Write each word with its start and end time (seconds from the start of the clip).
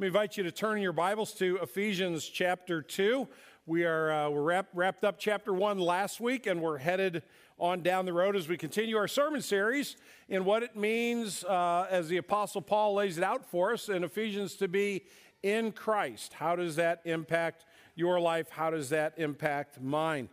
me 0.00 0.06
invite 0.06 0.38
you 0.38 0.42
to 0.42 0.50
turn 0.50 0.80
your 0.80 0.94
Bibles 0.94 1.34
to 1.34 1.58
Ephesians 1.60 2.24
chapter 2.24 2.80
2. 2.80 3.28
We 3.66 3.84
are 3.84 4.10
uh, 4.10 4.30
we're 4.30 4.40
wrap, 4.40 4.68
wrapped 4.72 5.04
up 5.04 5.18
chapter 5.18 5.52
1 5.52 5.78
last 5.78 6.22
week, 6.22 6.46
and 6.46 6.62
we're 6.62 6.78
headed 6.78 7.22
on 7.58 7.82
down 7.82 8.06
the 8.06 8.12
road 8.14 8.34
as 8.34 8.48
we 8.48 8.56
continue 8.56 8.96
our 8.96 9.06
sermon 9.06 9.42
series 9.42 9.96
in 10.30 10.46
what 10.46 10.62
it 10.62 10.74
means, 10.74 11.44
uh, 11.44 11.86
as 11.90 12.08
the 12.08 12.16
Apostle 12.16 12.62
Paul 12.62 12.94
lays 12.94 13.18
it 13.18 13.24
out 13.24 13.44
for 13.44 13.74
us 13.74 13.90
in 13.90 14.02
Ephesians, 14.02 14.54
to 14.54 14.68
be 14.68 15.04
in 15.42 15.70
Christ. 15.70 16.32
How 16.32 16.56
does 16.56 16.76
that 16.76 17.02
impact 17.04 17.66
your 17.94 18.18
life? 18.18 18.48
How 18.48 18.70
does 18.70 18.88
that 18.88 19.12
impact 19.18 19.82
mine 19.82 20.30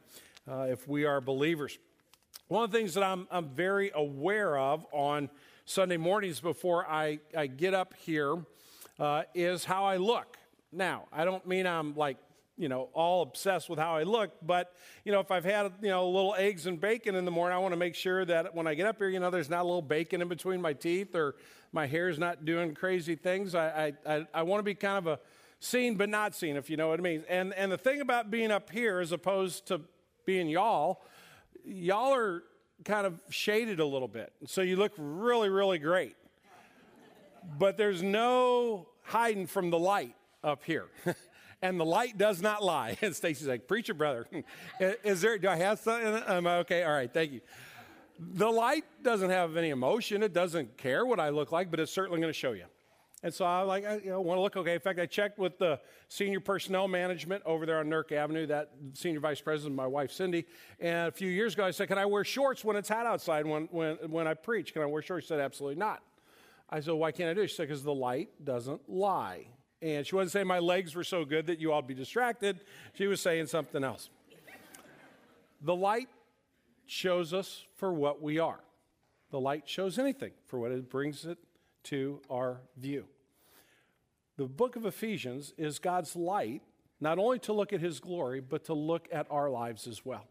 uh, 0.49 0.67
if 0.69 0.87
we 0.87 1.03
are 1.03 1.19
believers? 1.19 1.77
One 2.47 2.63
of 2.63 2.71
the 2.71 2.77
things 2.77 2.93
that 2.93 3.03
I'm, 3.03 3.27
I'm 3.29 3.49
very 3.49 3.91
aware 3.93 4.57
of 4.57 4.85
on 4.93 5.29
Sunday 5.65 5.97
mornings 5.97 6.39
before 6.39 6.89
I, 6.89 7.19
I 7.35 7.47
get 7.47 7.73
up 7.73 7.95
here 7.95 8.37
uh, 8.99 9.23
is 9.33 9.65
how 9.65 9.85
I 9.85 9.97
look. 9.97 10.37
Now, 10.71 11.05
I 11.11 11.25
don't 11.25 11.45
mean 11.47 11.65
I'm 11.65 11.95
like, 11.95 12.17
you 12.57 12.69
know, 12.69 12.89
all 12.93 13.21
obsessed 13.21 13.69
with 13.69 13.77
how 13.77 13.95
I 13.95 14.03
look, 14.03 14.31
but, 14.41 14.73
you 15.05 15.11
know, 15.11 15.19
if 15.19 15.29
I've 15.29 15.45
had, 15.45 15.71
you 15.81 15.89
know, 15.89 16.09
little 16.09 16.33
eggs 16.35 16.65
and 16.65 16.81
bacon 16.81 17.13
in 17.13 17.23
the 17.23 17.31
morning, 17.31 17.55
I 17.55 17.59
want 17.59 17.73
to 17.73 17.77
make 17.77 17.93
sure 17.93 18.25
that 18.25 18.55
when 18.55 18.65
I 18.65 18.73
get 18.73 18.87
up 18.87 18.97
here, 18.97 19.09
you 19.09 19.19
know, 19.19 19.29
there's 19.29 19.49
not 19.49 19.61
a 19.61 19.67
little 19.67 19.83
bacon 19.83 20.23
in 20.23 20.27
between 20.27 20.59
my 20.59 20.73
teeth 20.73 21.15
or 21.15 21.35
my 21.71 21.85
hair's 21.85 22.17
not 22.17 22.45
doing 22.45 22.73
crazy 22.73 23.15
things. 23.15 23.53
I, 23.53 23.93
I, 24.07 24.15
I, 24.15 24.27
I 24.33 24.43
want 24.43 24.59
to 24.59 24.63
be 24.63 24.73
kind 24.73 24.97
of 24.97 25.05
a 25.05 25.19
seen 25.59 25.95
but 25.95 26.09
not 26.09 26.33
seen, 26.33 26.57
if 26.57 26.69
you 26.69 26.77
know 26.77 26.89
what 26.89 26.99
I 26.99 27.03
mean. 27.03 27.23
And, 27.29 27.53
and 27.53 27.71
the 27.71 27.77
thing 27.77 28.01
about 28.01 28.31
being 28.31 28.51
up 28.51 28.71
here 28.71 28.99
as 28.99 29.11
opposed 29.11 29.67
to 29.67 29.81
being 30.25 30.49
y'all, 30.49 31.03
y'all 31.63 32.13
are 32.13 32.43
kind 32.85 33.05
of 33.05 33.21
shaded 33.29 33.79
a 33.79 33.85
little 33.85 34.07
bit. 34.07 34.33
So 34.47 34.61
you 34.61 34.77
look 34.77 34.93
really, 34.97 35.49
really 35.49 35.77
great 35.77 36.15
but 37.57 37.77
there's 37.77 38.03
no 38.03 38.87
hiding 39.03 39.47
from 39.47 39.69
the 39.69 39.79
light 39.79 40.15
up 40.43 40.63
here. 40.63 40.87
and 41.61 41.79
the 41.79 41.85
light 41.85 42.17
does 42.17 42.41
not 42.41 42.63
lie. 42.63 42.97
And 43.01 43.15
Stacy's 43.15 43.47
like, 43.47 43.67
Preacher, 43.67 43.93
brother, 43.93 44.27
is 44.79 45.21
there, 45.21 45.37
do 45.37 45.47
I 45.47 45.55
have 45.55 45.79
something? 45.79 46.21
I'm 46.27 46.47
okay, 46.47 46.83
all 46.83 46.91
right, 46.91 47.11
thank 47.11 47.31
you. 47.31 47.41
The 48.19 48.49
light 48.49 48.83
doesn't 49.03 49.29
have 49.29 49.57
any 49.57 49.69
emotion. 49.69 50.23
It 50.23 50.33
doesn't 50.33 50.77
care 50.77 51.05
what 51.05 51.19
I 51.19 51.29
look 51.29 51.51
like, 51.51 51.69
but 51.69 51.79
it's 51.79 51.91
certainly 51.91 52.19
going 52.19 52.33
to 52.33 52.37
show 52.37 52.53
you. 52.53 52.65
And 53.23 53.33
so 53.33 53.45
I 53.45 53.61
like, 53.61 53.85
I 53.85 53.97
you 53.97 54.09
know, 54.11 54.21
want 54.21 54.37
to 54.37 54.41
look 54.41 54.57
okay. 54.57 54.75
In 54.75 54.79
fact, 54.79 54.99
I 54.99 55.05
checked 55.07 55.39
with 55.39 55.57
the 55.57 55.79
senior 56.07 56.39
personnel 56.39 56.87
management 56.87 57.43
over 57.45 57.65
there 57.65 57.79
on 57.79 57.87
Nurk 57.87 58.11
Avenue, 58.11 58.45
that 58.47 58.71
senior 58.93 59.19
vice 59.19 59.41
president, 59.41 59.75
my 59.75 59.87
wife 59.87 60.11
Cindy. 60.11 60.45
And 60.79 61.07
a 61.07 61.11
few 61.11 61.29
years 61.29 61.53
ago, 61.53 61.65
I 61.65 61.71
said, 61.71 61.87
Can 61.87 61.97
I 61.97 62.05
wear 62.05 62.23
shorts 62.23 62.63
when 62.63 62.75
it's 62.75 62.89
hot 62.89 63.07
outside 63.07 63.45
when, 63.45 63.67
when, 63.71 63.95
when 64.07 64.27
I 64.27 64.35
preach? 64.35 64.73
Can 64.73 64.83
I 64.83 64.85
wear 64.85 65.01
shorts? 65.01 65.25
She 65.25 65.29
said, 65.29 65.39
Absolutely 65.39 65.79
not. 65.79 66.03
I 66.69 66.79
said, 66.79 66.93
Why 66.93 67.11
can't 67.11 67.29
I 67.29 67.33
do 67.33 67.41
it? 67.41 67.47
She 67.47 67.55
said, 67.55 67.67
Because 67.67 67.83
the 67.83 67.93
light 67.93 68.29
doesn't 68.43 68.89
lie. 68.89 69.47
And 69.81 70.05
she 70.05 70.15
wasn't 70.15 70.31
saying 70.31 70.47
my 70.47 70.59
legs 70.59 70.95
were 70.95 71.03
so 71.03 71.23
good 71.23 71.47
that 71.47 71.59
you 71.59 71.71
all 71.71 71.81
be 71.81 71.93
distracted. 71.93 72.61
She 72.93 73.07
was 73.07 73.21
saying 73.21 73.47
something 73.47 73.83
else. 73.83 74.09
the 75.61 75.75
light 75.75 76.09
shows 76.87 77.33
us 77.33 77.65
for 77.75 77.93
what 77.93 78.21
we 78.21 78.39
are. 78.39 78.59
The 79.29 79.39
light 79.39 79.67
shows 79.67 79.99
anything 79.99 80.31
for 80.47 80.57
what 80.57 80.71
it 80.71 80.89
brings 80.89 81.25
it 81.25 81.37
to 81.83 82.21
our 82.29 82.61
view. 82.77 83.05
The 84.37 84.45
book 84.45 84.75
of 84.75 84.85
Ephesians 84.85 85.53
is 85.57 85.79
God's 85.79 86.15
light, 86.15 86.61
not 86.99 87.19
only 87.19 87.39
to 87.39 87.53
look 87.53 87.73
at 87.73 87.81
his 87.81 87.99
glory, 87.99 88.39
but 88.39 88.65
to 88.65 88.73
look 88.73 89.07
at 89.11 89.27
our 89.29 89.49
lives 89.49 89.87
as 89.87 90.05
well. 90.05 90.25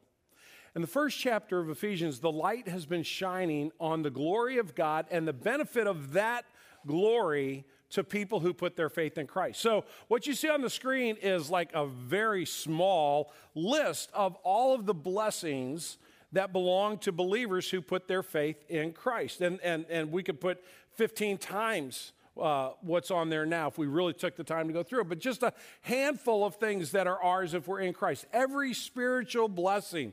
In 0.77 0.83
the 0.83 0.89
first 0.89 1.19
chapter 1.19 1.59
of 1.59 1.71
Ephesians, 1.71 2.21
the 2.21 2.31
light 2.31 2.69
has 2.69 2.85
been 2.85 3.03
shining 3.03 3.73
on 3.81 4.03
the 4.03 4.11
glory 4.11 4.59
of 4.59 4.75
God 4.75 5.07
and 5.11 5.27
the 5.27 5.33
benefit 5.33 5.87
of 5.87 6.13
that 6.13 6.45
glory 6.87 7.65
to 7.89 8.05
people 8.05 8.41
who 8.41 8.53
put 8.53 8.77
their 8.77 8.91
faith 8.91 9.17
in 9.17 9.27
Christ. 9.27 9.63
So, 9.63 9.87
what 10.09 10.27
you 10.27 10.35
see 10.35 10.51
on 10.51 10.61
the 10.61 10.69
screen 10.69 11.17
is 11.23 11.49
like 11.49 11.71
a 11.73 11.87
very 11.87 12.45
small 12.45 13.33
list 13.55 14.11
of 14.13 14.37
all 14.43 14.75
of 14.75 14.85
the 14.85 14.93
blessings 14.93 15.97
that 16.33 16.53
belong 16.53 16.99
to 16.99 17.11
believers 17.11 17.71
who 17.71 17.81
put 17.81 18.07
their 18.07 18.23
faith 18.23 18.63
in 18.69 18.93
Christ. 18.93 19.41
And, 19.41 19.59
and, 19.63 19.87
and 19.89 20.13
we 20.13 20.23
could 20.23 20.43
put 20.43 20.63
15 20.97 21.39
times 21.39 22.13
uh, 22.39 22.73
what's 22.83 23.11
on 23.11 23.31
there 23.31 23.47
now 23.47 23.69
if 23.69 23.79
we 23.79 23.87
really 23.87 24.13
took 24.13 24.37
the 24.37 24.45
time 24.45 24.67
to 24.67 24.75
go 24.75 24.83
through 24.83 25.01
it, 25.01 25.09
but 25.09 25.21
just 25.21 25.43
a 25.43 25.55
handful 25.81 26.45
of 26.45 26.57
things 26.57 26.91
that 26.91 27.07
are 27.07 27.23
ours 27.23 27.55
if 27.55 27.67
we're 27.67 27.81
in 27.81 27.95
Christ. 27.95 28.27
Every 28.31 28.75
spiritual 28.75 29.49
blessing 29.49 30.13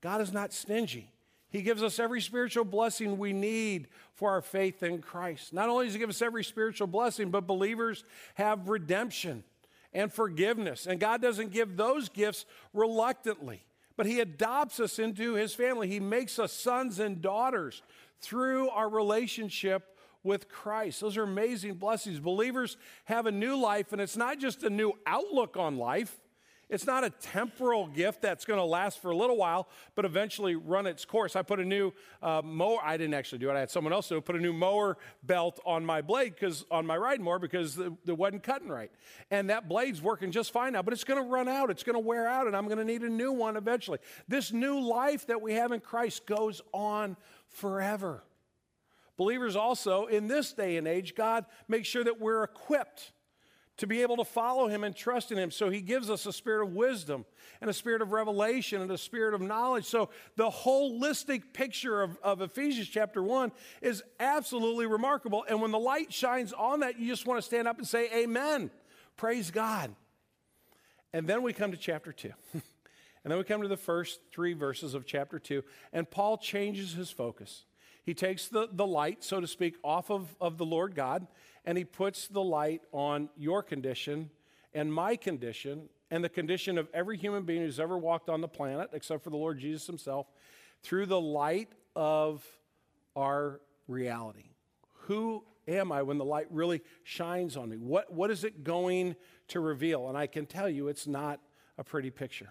God 0.00 0.20
is 0.20 0.32
not 0.32 0.52
stingy. 0.52 1.10
He 1.50 1.62
gives 1.62 1.82
us 1.82 1.98
every 1.98 2.20
spiritual 2.20 2.64
blessing 2.64 3.18
we 3.18 3.32
need 3.32 3.88
for 4.14 4.30
our 4.30 4.40
faith 4.40 4.82
in 4.82 5.00
Christ. 5.02 5.52
Not 5.52 5.68
only 5.68 5.86
does 5.86 5.94
He 5.94 6.00
give 6.00 6.08
us 6.08 6.22
every 6.22 6.44
spiritual 6.44 6.86
blessing, 6.86 7.30
but 7.30 7.46
believers 7.46 8.04
have 8.34 8.68
redemption 8.68 9.42
and 9.92 10.12
forgiveness. 10.12 10.86
And 10.86 11.00
God 11.00 11.20
doesn't 11.20 11.52
give 11.52 11.76
those 11.76 12.08
gifts 12.08 12.46
reluctantly, 12.72 13.64
but 13.96 14.06
He 14.06 14.20
adopts 14.20 14.78
us 14.78 15.00
into 15.00 15.34
His 15.34 15.52
family. 15.52 15.88
He 15.88 15.98
makes 15.98 16.38
us 16.38 16.52
sons 16.52 17.00
and 17.00 17.20
daughters 17.20 17.82
through 18.20 18.68
our 18.70 18.88
relationship 18.88 19.96
with 20.22 20.48
Christ. 20.48 21.00
Those 21.00 21.16
are 21.16 21.24
amazing 21.24 21.74
blessings. 21.74 22.20
Believers 22.20 22.76
have 23.06 23.26
a 23.26 23.32
new 23.32 23.56
life, 23.56 23.92
and 23.92 24.00
it's 24.00 24.16
not 24.16 24.38
just 24.38 24.62
a 24.62 24.70
new 24.70 24.92
outlook 25.06 25.56
on 25.56 25.78
life. 25.78 26.19
It's 26.70 26.86
not 26.86 27.02
a 27.02 27.10
temporal 27.10 27.88
gift 27.88 28.22
that's 28.22 28.44
going 28.44 28.58
to 28.58 28.64
last 28.64 29.02
for 29.02 29.10
a 29.10 29.16
little 29.16 29.36
while, 29.36 29.68
but 29.96 30.04
eventually 30.04 30.54
run 30.54 30.86
its 30.86 31.04
course. 31.04 31.34
I 31.34 31.42
put 31.42 31.58
a 31.58 31.64
new 31.64 31.92
uh, 32.22 32.42
mower. 32.44 32.78
I 32.82 32.96
didn't 32.96 33.14
actually 33.14 33.38
do 33.38 33.50
it. 33.50 33.54
I 33.54 33.60
had 33.60 33.70
someone 33.70 33.92
else 33.92 34.08
do 34.08 34.16
it. 34.16 34.24
Put 34.24 34.36
a 34.36 34.40
new 34.40 34.52
mower 34.52 34.96
belt 35.24 35.58
on 35.66 35.84
my 35.84 36.00
blade 36.00 36.34
because 36.34 36.64
on 36.70 36.86
my 36.86 36.96
ride 36.96 37.20
mower 37.20 37.40
because 37.40 37.76
it, 37.76 37.92
wasn't 38.06 38.44
cutting 38.44 38.68
right, 38.68 38.90
and 39.30 39.50
that 39.50 39.68
blade's 39.68 40.00
working 40.00 40.30
just 40.30 40.52
fine 40.52 40.74
now. 40.74 40.82
But 40.82 40.94
it's 40.94 41.04
going 41.04 41.22
to 41.22 41.28
run 41.28 41.48
out. 41.48 41.70
It's 41.70 41.82
going 41.82 41.94
to 41.94 42.06
wear 42.06 42.28
out, 42.28 42.46
and 42.46 42.56
I'm 42.56 42.66
going 42.66 42.78
to 42.78 42.84
need 42.84 43.02
a 43.02 43.08
new 43.08 43.32
one 43.32 43.56
eventually. 43.56 43.98
This 44.28 44.52
new 44.52 44.80
life 44.80 45.26
that 45.26 45.42
we 45.42 45.54
have 45.54 45.72
in 45.72 45.80
Christ 45.80 46.24
goes 46.24 46.62
on 46.72 47.16
forever. 47.48 48.22
Believers 49.16 49.56
also 49.56 50.06
in 50.06 50.28
this 50.28 50.52
day 50.52 50.76
and 50.76 50.86
age, 50.86 51.14
God 51.14 51.44
makes 51.68 51.88
sure 51.88 52.04
that 52.04 52.20
we're 52.20 52.44
equipped 52.44 53.12
to 53.80 53.86
be 53.86 54.02
able 54.02 54.18
to 54.18 54.24
follow 54.24 54.68
him 54.68 54.84
and 54.84 54.94
trust 54.94 55.32
in 55.32 55.38
him. 55.38 55.50
So 55.50 55.70
he 55.70 55.80
gives 55.80 56.10
us 56.10 56.26
a 56.26 56.34
spirit 56.34 56.66
of 56.66 56.74
wisdom 56.74 57.24
and 57.62 57.70
a 57.70 57.72
spirit 57.72 58.02
of 58.02 58.12
revelation 58.12 58.82
and 58.82 58.90
a 58.90 58.98
spirit 58.98 59.32
of 59.32 59.40
knowledge. 59.40 59.86
So 59.86 60.10
the 60.36 60.50
holistic 60.50 61.54
picture 61.54 62.02
of, 62.02 62.18
of 62.22 62.42
Ephesians 62.42 62.88
chapter 62.88 63.22
1 63.22 63.52
is 63.80 64.02
absolutely 64.20 64.84
remarkable. 64.84 65.46
And 65.48 65.62
when 65.62 65.70
the 65.70 65.78
light 65.78 66.12
shines 66.12 66.52
on 66.52 66.80
that, 66.80 67.00
you 67.00 67.08
just 67.08 67.26
want 67.26 67.38
to 67.38 67.42
stand 67.42 67.66
up 67.66 67.78
and 67.78 67.88
say, 67.88 68.10
Amen. 68.12 68.70
Praise 69.16 69.50
God. 69.50 69.94
And 71.14 71.26
then 71.26 71.42
we 71.42 71.54
come 71.54 71.70
to 71.70 71.78
chapter 71.78 72.12
2. 72.12 72.30
and 72.52 72.62
then 73.24 73.38
we 73.38 73.44
come 73.44 73.62
to 73.62 73.68
the 73.68 73.78
first 73.78 74.20
three 74.30 74.52
verses 74.52 74.92
of 74.92 75.06
chapter 75.06 75.38
2. 75.38 75.64
And 75.94 76.08
Paul 76.10 76.36
changes 76.36 76.92
his 76.92 77.10
focus. 77.10 77.64
He 78.04 78.12
takes 78.12 78.48
the, 78.48 78.68
the 78.70 78.86
light, 78.86 79.24
so 79.24 79.40
to 79.40 79.46
speak, 79.46 79.76
off 79.82 80.10
of, 80.10 80.36
of 80.38 80.58
the 80.58 80.66
Lord 80.66 80.94
God 80.94 81.26
and 81.64 81.76
he 81.76 81.84
puts 81.84 82.28
the 82.28 82.42
light 82.42 82.82
on 82.92 83.28
your 83.36 83.62
condition 83.62 84.30
and 84.72 84.92
my 84.92 85.16
condition 85.16 85.88
and 86.10 86.24
the 86.24 86.28
condition 86.28 86.78
of 86.78 86.88
every 86.92 87.16
human 87.16 87.44
being 87.44 87.62
who's 87.62 87.80
ever 87.80 87.96
walked 87.96 88.28
on 88.28 88.40
the 88.40 88.48
planet, 88.48 88.90
except 88.92 89.22
for 89.22 89.30
the 89.30 89.36
Lord 89.36 89.58
Jesus 89.58 89.86
himself, 89.86 90.26
through 90.82 91.06
the 91.06 91.20
light 91.20 91.70
of 91.94 92.44
our 93.14 93.60
reality. 93.86 94.50
Who 95.04 95.44
am 95.68 95.92
I 95.92 96.02
when 96.02 96.18
the 96.18 96.24
light 96.24 96.46
really 96.50 96.82
shines 97.04 97.56
on 97.56 97.68
me? 97.68 97.76
What, 97.76 98.12
what 98.12 98.30
is 98.30 98.44
it 98.44 98.64
going 98.64 99.16
to 99.48 99.60
reveal? 99.60 100.08
And 100.08 100.16
I 100.16 100.26
can 100.26 100.46
tell 100.46 100.68
you 100.68 100.88
it's 100.88 101.06
not 101.06 101.40
a 101.78 101.84
pretty 101.84 102.10
picture. 102.10 102.50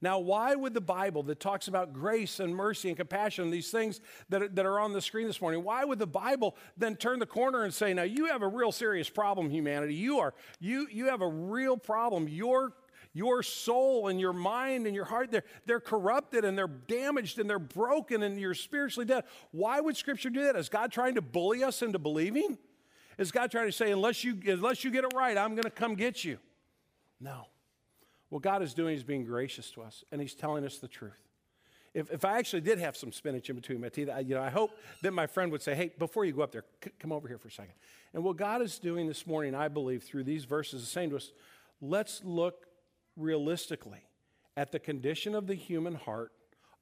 Now, 0.00 0.18
why 0.18 0.54
would 0.54 0.74
the 0.74 0.80
Bible 0.80 1.22
that 1.24 1.40
talks 1.40 1.68
about 1.68 1.92
grace 1.92 2.38
and 2.38 2.54
mercy 2.54 2.88
and 2.88 2.96
compassion, 2.96 3.50
these 3.50 3.70
things 3.70 4.00
that 4.28 4.42
are, 4.42 4.48
that 4.48 4.66
are 4.66 4.78
on 4.78 4.92
the 4.92 5.00
screen 5.00 5.26
this 5.26 5.40
morning, 5.40 5.64
why 5.64 5.84
would 5.84 5.98
the 5.98 6.06
Bible 6.06 6.56
then 6.76 6.96
turn 6.96 7.18
the 7.18 7.26
corner 7.26 7.64
and 7.64 7.72
say, 7.72 7.94
now 7.94 8.02
you 8.02 8.26
have 8.26 8.42
a 8.42 8.48
real 8.48 8.72
serious 8.72 9.08
problem, 9.08 9.50
humanity. 9.50 9.94
You 9.94 10.18
are, 10.18 10.34
you, 10.60 10.86
you 10.90 11.06
have 11.06 11.22
a 11.22 11.28
real 11.28 11.76
problem. 11.76 12.28
Your, 12.28 12.74
your 13.14 13.42
soul 13.42 14.08
and 14.08 14.20
your 14.20 14.34
mind 14.34 14.86
and 14.86 14.94
your 14.94 15.06
heart, 15.06 15.30
they're, 15.30 15.44
they're 15.64 15.80
corrupted 15.80 16.44
and 16.44 16.56
they're 16.58 16.68
damaged 16.68 17.38
and 17.38 17.48
they're 17.48 17.58
broken 17.58 18.22
and 18.22 18.38
you're 18.38 18.54
spiritually 18.54 19.06
dead. 19.06 19.24
Why 19.52 19.80
would 19.80 19.96
Scripture 19.96 20.28
do 20.28 20.44
that? 20.44 20.56
Is 20.56 20.68
God 20.68 20.92
trying 20.92 21.14
to 21.14 21.22
bully 21.22 21.64
us 21.64 21.80
into 21.80 21.98
believing? 21.98 22.58
Is 23.16 23.32
God 23.32 23.50
trying 23.50 23.66
to 23.66 23.72
say, 23.72 23.90
unless 23.90 24.22
you, 24.24 24.38
unless 24.46 24.84
you 24.84 24.90
get 24.90 25.04
it 25.04 25.14
right, 25.14 25.38
I'm 25.38 25.52
going 25.52 25.64
to 25.64 25.70
come 25.70 25.94
get 25.94 26.22
you? 26.22 26.38
No. 27.18 27.46
What 28.28 28.42
God 28.42 28.62
is 28.62 28.74
doing 28.74 28.96
is 28.96 29.04
being 29.04 29.24
gracious 29.24 29.70
to 29.72 29.82
us, 29.82 30.04
and 30.10 30.20
He's 30.20 30.34
telling 30.34 30.64
us 30.64 30.78
the 30.78 30.88
truth. 30.88 31.12
If, 31.94 32.10
if 32.10 32.24
I 32.26 32.38
actually 32.38 32.60
did 32.60 32.78
have 32.78 32.96
some 32.96 33.10
spinach 33.10 33.48
in 33.48 33.56
between 33.56 33.80
my 33.80 33.88
teeth, 33.88 34.10
I, 34.12 34.20
you 34.20 34.34
know, 34.34 34.42
I 34.42 34.50
hope 34.50 34.72
that 35.02 35.12
my 35.12 35.26
friend 35.26 35.50
would 35.50 35.62
say, 35.62 35.74
hey, 35.74 35.92
before 35.98 36.26
you 36.26 36.32
go 36.32 36.42
up 36.42 36.52
there, 36.52 36.64
c- 36.84 36.90
come 36.98 37.10
over 37.10 37.26
here 37.26 37.38
for 37.38 37.48
a 37.48 37.52
second. 37.52 37.72
And 38.12 38.22
what 38.22 38.36
God 38.36 38.60
is 38.60 38.78
doing 38.78 39.06
this 39.06 39.26
morning, 39.26 39.54
I 39.54 39.68
believe, 39.68 40.02
through 40.02 40.24
these 40.24 40.44
verses, 40.44 40.82
is 40.82 40.88
saying 40.88 41.10
to 41.10 41.16
us, 41.16 41.32
let's 41.80 42.22
look 42.22 42.66
realistically 43.16 44.02
at 44.58 44.72
the 44.72 44.78
condition 44.78 45.34
of 45.34 45.46
the 45.46 45.54
human 45.54 45.94
heart 45.94 46.32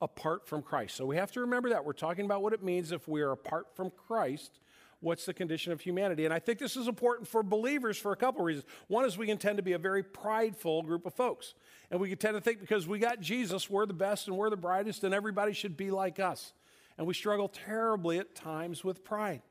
apart 0.01 0.49
from 0.49 0.63
Christ. 0.63 0.97
So 0.97 1.07
we 1.07 1.17
have 1.17 1.31
to 1.33 1.41
remember 1.41 1.69
that. 1.71 1.85
We're 1.85 1.93
talking 1.93 2.25
about 2.25 2.43
what 2.43 2.53
it 2.53 2.63
means 2.63 2.91
if 2.91 3.07
we 3.07 3.23
are 3.23 3.31
apart 3.31 3.69
from 3.77 3.91
Christ 3.91 4.59
what's 5.05 5.27
the 5.27 5.35
condition 5.35 5.71
of 5.71 5.83
humanity. 5.83 6.25
And 6.25 6.33
I 6.33 6.39
think 6.39 6.59
this 6.59 6.77
is 6.77 6.89
important 6.89 7.29
for 7.29 7.43
believers 7.43 7.99
for 7.99 8.13
a 8.13 8.17
couple 8.17 8.41
of 8.41 8.47
reasons. 8.47 8.67
One 8.89 9.05
is 9.05 9.19
we 9.19 9.27
can 9.27 9.37
tend 9.37 9.59
to 9.59 9.63
be 9.63 9.75
a 9.75 9.79
very 9.79 10.03
prideful 10.03 10.83
group 10.83 11.05
of 11.05 11.13
folks. 11.13 11.55
And 11.91 12.01
we 12.01 12.09
can 12.09 12.17
tend 12.17 12.35
to 12.35 12.41
think 12.41 12.59
because 12.59 12.89
we 12.89 12.99
got 12.99 13.21
Jesus, 13.21 13.69
we're 13.69 13.85
the 13.85 13.93
best 13.93 14.29
and 14.29 14.37
we're 14.37 14.49
the 14.49 14.57
brightest, 14.57 15.05
and 15.05 15.13
everybody 15.13 15.53
should 15.53 15.77
be 15.77 15.91
like 15.91 16.19
us. 16.19 16.55
And 16.97 17.07
we 17.07 17.13
struggle 17.13 17.49
terribly 17.49 18.19
at 18.19 18.35
times 18.35 18.83
with 18.83 19.05
pride. 19.05 19.43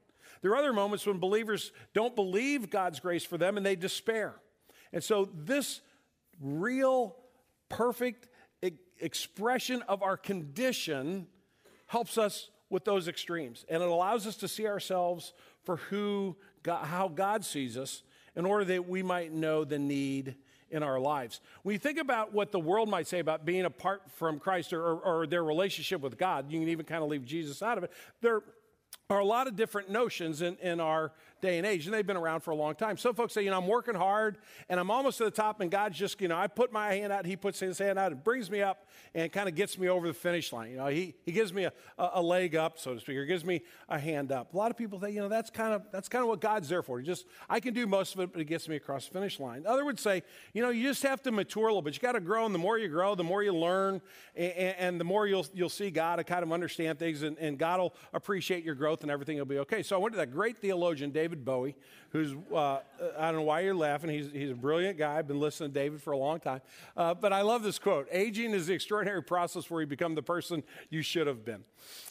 There 0.41 0.51
are 0.51 0.57
other 0.57 0.73
moments 0.73 1.05
when 1.05 1.19
believers 1.19 1.71
don't 1.93 2.15
believe 2.15 2.69
God's 2.69 2.99
grace 2.99 3.23
for 3.23 3.37
them 3.37 3.55
and 3.55 3.65
they 3.65 3.75
despair. 3.75 4.35
And 4.91 5.03
so, 5.03 5.29
this 5.33 5.81
real, 6.41 7.15
perfect 7.69 8.27
expression 8.99 9.81
of 9.83 10.01
our 10.01 10.17
condition 10.17 11.27
helps 11.87 12.17
us 12.17 12.49
with 12.73 12.83
those 12.83 13.07
extremes. 13.07 13.63
And 13.69 13.81
it 13.81 13.87
allows 13.87 14.27
us 14.27 14.35
to 14.37 14.47
see 14.47 14.67
ourselves 14.67 15.33
for 15.63 15.77
who 15.77 16.35
God, 16.63 16.85
how 16.85 17.07
God 17.07 17.45
sees 17.45 17.77
us 17.77 18.03
in 18.35 18.45
order 18.45 18.65
that 18.65 18.89
we 18.89 19.03
might 19.03 19.31
know 19.31 19.63
the 19.63 19.79
need 19.79 20.35
in 20.71 20.81
our 20.81 20.99
lives. 20.99 21.39
When 21.61 21.73
you 21.73 21.79
think 21.79 21.99
about 21.99 22.33
what 22.33 22.51
the 22.51 22.59
world 22.59 22.89
might 22.89 23.07
say 23.07 23.19
about 23.19 23.45
being 23.45 23.63
apart 23.63 24.01
from 24.15 24.39
Christ 24.39 24.73
or, 24.73 24.81
or, 24.83 24.99
or 24.99 25.27
their 25.27 25.43
relationship 25.43 26.01
with 26.01 26.17
God, 26.17 26.51
you 26.51 26.59
can 26.59 26.67
even 26.67 26.85
kind 26.85 27.03
of 27.03 27.09
leave 27.09 27.25
Jesus 27.25 27.61
out 27.61 27.77
of 27.77 27.83
it. 27.83 27.91
There 28.21 28.41
are 29.09 29.19
a 29.19 29.25
lot 29.25 29.47
of 29.47 29.55
different 29.55 29.91
notions 29.91 30.41
in, 30.41 30.57
in 30.57 30.79
our 30.79 31.11
day 31.43 31.57
and 31.57 31.67
age, 31.67 31.85
and 31.85 31.93
they've 31.93 32.07
been 32.07 32.17
around 32.17 32.39
for 32.39 32.51
a 32.51 32.55
long 32.55 32.73
time. 32.73 32.97
Some 32.97 33.13
folks 33.13 33.33
say, 33.33 33.43
you 33.43 33.51
know, 33.51 33.57
I'm 33.57 33.67
working 33.67 33.93
hard 33.93 34.37
and 34.69 34.79
I'm 34.79 34.89
almost 34.89 35.19
to 35.19 35.25
the 35.25 35.31
top, 35.31 35.59
and 35.59 35.69
God's 35.69 35.97
just, 35.97 36.19
you 36.21 36.29
know, 36.29 36.37
I 36.37 36.47
put 36.47 36.71
my 36.71 36.93
hand 36.93 37.11
out, 37.11 37.25
He 37.25 37.35
puts 37.35 37.59
His 37.59 37.77
hand 37.77 37.99
out, 37.99 38.11
and 38.11 38.23
brings 38.23 38.49
me 38.49 38.61
up 38.61 38.87
and 39.13 39.31
kind 39.31 39.47
of 39.49 39.53
gets 39.53 39.77
me 39.77 39.89
over 39.89 40.07
the 40.07 40.13
finish 40.13 40.51
line. 40.53 40.71
You 40.71 40.77
know, 40.77 40.87
He, 40.87 41.13
he 41.25 41.33
gives 41.33 41.53
me 41.53 41.65
a, 41.65 41.73
a 41.97 42.21
leg 42.21 42.55
up, 42.55 42.79
so 42.79 42.95
to 42.95 42.99
speak, 42.99 43.17
or 43.17 43.25
gives 43.25 43.45
me 43.45 43.61
a 43.89 43.99
hand 43.99 44.31
up. 44.31 44.53
A 44.53 44.57
lot 44.57 44.71
of 44.71 44.77
people 44.77 44.99
think, 44.99 45.13
you 45.13 45.21
know, 45.21 45.27
that's 45.27 45.49
kind 45.49 45.73
of 45.73 45.83
that's 45.91 46.07
kind 46.07 46.23
of 46.23 46.29
what 46.29 46.39
God's 46.39 46.69
there 46.69 46.81
for. 46.81 46.99
He 46.99 47.05
just 47.05 47.25
I 47.49 47.59
can 47.59 47.73
do 47.73 47.85
most 47.85 48.15
of 48.15 48.21
it, 48.21 48.31
but 48.31 48.41
it 48.41 48.45
gets 48.45 48.69
me 48.69 48.77
across 48.77 49.07
the 49.07 49.13
finish 49.13 49.39
line. 49.39 49.65
Other 49.67 49.83
would 49.83 49.99
say, 49.99 50.23
you 50.53 50.61
know, 50.61 50.69
you 50.69 50.87
just 50.87 51.03
have 51.03 51.21
to 51.23 51.31
mature 51.31 51.65
a 51.65 51.67
little 51.67 51.81
bit. 51.81 51.93
You 51.93 51.99
got 51.99 52.13
to 52.13 52.21
grow, 52.21 52.45
and 52.45 52.55
the 52.55 52.59
more 52.59 52.77
you 52.77 52.87
grow, 52.87 53.15
the 53.15 53.23
more 53.23 53.43
you 53.43 53.53
learn, 53.53 54.01
and, 54.35 54.75
and, 54.77 54.99
the 54.99 55.03
more 55.03 55.27
you'll 55.27 55.45
you'll 55.53 55.69
see 55.69 55.91
God 55.91 56.19
and 56.19 56.27
kind 56.27 56.43
of 56.43 56.51
understand 56.53 56.99
things, 56.99 57.21
and, 57.21 57.37
and 57.37 57.57
God 57.57 57.81
will 57.81 57.95
appreciate 58.13 58.63
your 58.63 58.75
growth, 58.75 59.01
and 59.01 59.11
everything 59.11 59.37
will 59.37 59.45
be 59.45 59.59
okay. 59.59 59.83
So 59.83 59.97
I 59.97 59.99
went 59.99 60.13
to 60.13 60.17
that 60.17 60.31
great 60.31 60.57
theologian 60.57 61.11
David 61.11 61.32
Bowie 61.37 61.75
who's, 62.13 62.35
uh, 62.53 62.77
I 63.17 63.25
don't 63.25 63.37
know 63.37 63.41
why 63.41 63.61
you're 63.61 63.75
laughing. 63.75 64.11
He's, 64.11 64.31
he's 64.31 64.51
a 64.51 64.55
brilliant 64.55 64.99
guy. 64.99 65.17
I've 65.17 65.27
been 65.27 65.39
listening 65.39 65.71
to 65.71 65.73
David 65.73 66.01
for 66.01 66.11
a 66.11 66.17
long 66.17 66.39
time. 66.39 66.61
Uh, 66.95 67.15
but 67.15 67.33
I 67.33 67.41
love 67.41 67.63
this 67.63 67.79
quote 67.79 68.07
Aging 68.11 68.51
is 68.51 68.67
the 68.67 68.73
extraordinary 68.73 69.23
process 69.23 69.69
where 69.69 69.81
you 69.81 69.87
become 69.87 70.13
the 70.13 70.21
person 70.21 70.63
you 70.89 71.01
should 71.01 71.25
have 71.25 71.43
been. 71.43 71.63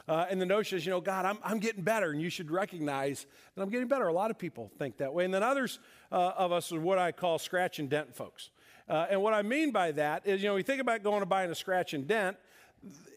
Uh, 0.08 0.26
and 0.28 0.40
the 0.40 0.46
notion 0.46 0.76
is, 0.76 0.84
you 0.84 0.90
know, 0.90 1.00
God, 1.00 1.24
I'm, 1.24 1.38
I'm 1.44 1.60
getting 1.60 1.82
better, 1.82 2.10
and 2.10 2.20
you 2.20 2.30
should 2.30 2.50
recognize 2.50 3.26
that 3.54 3.62
I'm 3.62 3.70
getting 3.70 3.88
better. 3.88 4.08
A 4.08 4.12
lot 4.12 4.32
of 4.32 4.38
people 4.38 4.70
think 4.76 4.98
that 4.98 5.14
way. 5.14 5.24
And 5.24 5.32
then 5.32 5.44
others 5.44 5.78
uh, 6.10 6.32
of 6.36 6.50
us 6.50 6.72
are 6.72 6.80
what 6.80 6.98
I 6.98 7.12
call 7.12 7.38
scratch 7.38 7.78
and 7.78 7.88
dent 7.88 8.14
folks. 8.14 8.50
Uh, 8.88 9.06
and 9.08 9.22
what 9.22 9.32
I 9.32 9.42
mean 9.42 9.70
by 9.70 9.92
that 9.92 10.26
is, 10.26 10.42
you 10.42 10.48
know, 10.48 10.54
we 10.56 10.64
think 10.64 10.80
about 10.80 11.04
going 11.04 11.20
to 11.20 11.26
buying 11.26 11.50
a 11.50 11.54
scratch 11.54 11.94
and 11.94 12.08
dent 12.08 12.36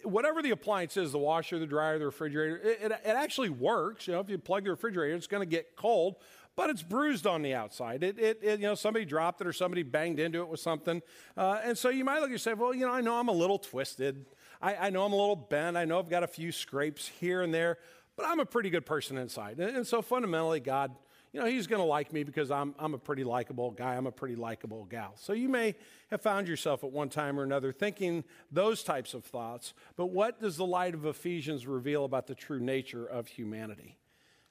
whatever 0.03 0.41
the 0.41 0.51
appliance 0.51 0.97
is 0.97 1.11
the 1.11 1.17
washer 1.17 1.57
the 1.57 1.65
dryer 1.65 1.97
the 1.97 2.05
refrigerator 2.05 2.57
it, 2.57 2.79
it, 2.81 2.91
it, 2.91 3.07
actually 3.07 3.49
works 3.49 4.07
you 4.07 4.13
know 4.13 4.19
if 4.19 4.29
you 4.29 4.37
plug 4.37 4.63
the 4.63 4.69
refrigerator 4.69 5.15
it's 5.15 5.27
going 5.27 5.41
to 5.41 5.49
get 5.49 5.75
cold 5.75 6.17
but 6.55 6.69
it's 6.69 6.83
bruised 6.83 7.27
on 7.27 7.41
the 7.41 7.53
outside. 7.53 8.03
It, 8.03 8.17
it, 8.17 8.39
it, 8.41 8.59
you 8.59 8.67
know, 8.67 8.75
somebody 8.75 9.05
dropped 9.05 9.41
it 9.41 9.47
or 9.47 9.53
somebody 9.53 9.83
banged 9.83 10.19
into 10.19 10.39
it 10.39 10.47
with 10.47 10.59
something. 10.59 11.01
Uh, 11.35 11.59
and 11.63 11.77
so 11.77 11.89
you 11.89 12.05
might 12.05 12.19
look 12.19 12.29
and 12.29 12.39
say, 12.39 12.53
well, 12.53 12.73
you 12.73 12.85
know, 12.85 12.93
I 12.93 13.01
know 13.01 13.15
I'm 13.15 13.27
a 13.27 13.33
little 13.33 13.59
twisted. 13.59 14.25
I, 14.61 14.75
I, 14.75 14.89
know 14.89 15.03
I'm 15.03 15.13
a 15.13 15.17
little 15.17 15.35
bent. 15.35 15.75
I 15.75 15.85
know 15.85 15.99
I've 15.99 16.09
got 16.09 16.23
a 16.23 16.27
few 16.27 16.51
scrapes 16.51 17.07
here 17.07 17.41
and 17.41 17.53
there, 17.53 17.77
but 18.15 18.25
I'm 18.25 18.39
a 18.39 18.45
pretty 18.45 18.69
good 18.69 18.85
person 18.85 19.17
inside. 19.17 19.59
And, 19.59 19.75
and 19.75 19.87
so 19.87 20.01
fundamentally, 20.01 20.61
God, 20.61 20.95
you 21.35 21.41
know, 21.41 21.47
He's 21.47 21.67
going 21.67 21.81
to 21.81 21.85
like 21.85 22.13
me 22.13 22.23
because 22.23 22.49
I'm, 22.49 22.73
I'm 22.79 22.93
a 22.93 22.97
pretty 22.97 23.25
likable 23.25 23.71
guy. 23.71 23.95
I'm 23.95 24.07
a 24.07 24.11
pretty 24.11 24.37
likable 24.37 24.85
gal. 24.85 25.15
So 25.17 25.33
you 25.33 25.49
may 25.49 25.75
have 26.09 26.21
found 26.21 26.47
yourself 26.47 26.81
at 26.85 26.93
one 26.93 27.09
time 27.09 27.37
or 27.37 27.43
another 27.43 27.73
thinking 27.73 28.23
those 28.53 28.83
types 28.83 29.13
of 29.13 29.25
thoughts. 29.25 29.73
But 29.97 30.05
what 30.05 30.39
does 30.39 30.55
the 30.55 30.65
light 30.65 30.93
of 30.93 31.05
Ephesians 31.05 31.67
reveal 31.67 32.05
about 32.05 32.27
the 32.27 32.35
true 32.35 32.61
nature 32.61 33.05
of 33.05 33.27
humanity? 33.27 33.97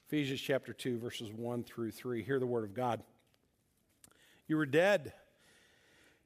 Ephesians 0.05 0.39
chapter 0.39 0.73
2, 0.73 0.99
verses 0.99 1.33
1 1.33 1.63
through 1.63 1.89
3. 1.89 2.21
Hear 2.21 2.39
the 2.39 2.45
word 2.45 2.65
of 2.65 2.75
God. 2.75 3.01
You 4.47 4.55
were 4.55 4.67
dead 4.67 5.11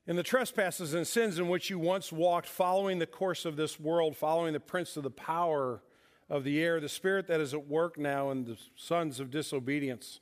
in 0.07 0.17
the 0.17 0.23
trespasses 0.23 0.93
and 0.93 1.07
sins 1.07 1.39
in 1.39 1.47
which 1.47 1.69
you 1.69 1.79
once 1.79 2.11
walked, 2.11 2.49
following 2.49 2.99
the 2.99 3.07
course 3.07 3.45
of 3.45 3.55
this 3.55 3.79
world, 3.79 4.17
following 4.17 4.51
the 4.51 4.59
prince 4.59 4.97
of 4.97 5.03
the 5.03 5.09
power 5.09 5.81
of 6.29 6.43
the 6.43 6.61
air, 6.61 6.81
the 6.81 6.89
spirit 6.89 7.27
that 7.27 7.39
is 7.39 7.53
at 7.53 7.65
work 7.65 7.97
now 7.97 8.29
in 8.29 8.43
the 8.43 8.57
sons 8.75 9.21
of 9.21 9.31
disobedience, 9.31 10.19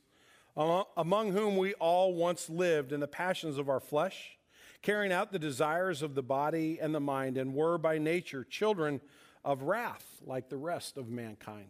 among 0.57 1.33
whom 1.33 1.55
we 1.55 1.73
all 1.75 2.13
once 2.13 2.49
lived 2.49 2.91
in 2.91 2.99
the 2.99 3.07
passions 3.07 3.57
of 3.57 3.69
our 3.69 3.79
flesh, 3.79 4.37
carrying 4.81 5.11
out 5.11 5.31
the 5.31 5.39
desires 5.39 6.01
of 6.01 6.15
the 6.15 6.23
body 6.23 6.79
and 6.81 6.93
the 6.95 6.99
mind, 6.99 7.37
and 7.37 7.53
were 7.53 7.77
by 7.77 7.97
nature 7.97 8.43
children 8.43 8.99
of 9.45 9.63
wrath 9.63 10.05
like 10.25 10.49
the 10.49 10.57
rest 10.57 10.97
of 10.97 11.09
mankind. 11.09 11.67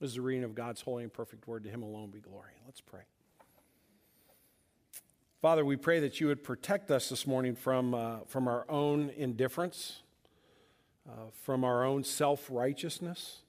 This 0.00 0.10
is 0.10 0.16
the 0.16 0.22
reading 0.22 0.44
of 0.44 0.54
God's 0.54 0.80
holy 0.80 1.02
and 1.02 1.12
perfect 1.12 1.46
word. 1.46 1.64
To 1.64 1.70
him 1.70 1.82
alone 1.82 2.10
be 2.10 2.20
glory. 2.20 2.52
Let's 2.64 2.80
pray. 2.80 3.02
Father, 5.40 5.64
we 5.64 5.76
pray 5.76 5.98
that 6.00 6.20
you 6.20 6.28
would 6.28 6.44
protect 6.44 6.90
us 6.92 7.08
this 7.08 7.26
morning 7.26 7.56
from, 7.56 7.94
uh, 7.94 8.18
from 8.28 8.46
our 8.46 8.64
own 8.70 9.10
indifference, 9.16 10.02
uh, 11.08 11.30
from 11.42 11.64
our 11.64 11.84
own 11.84 12.04
self 12.04 12.46
righteousness. 12.48 13.42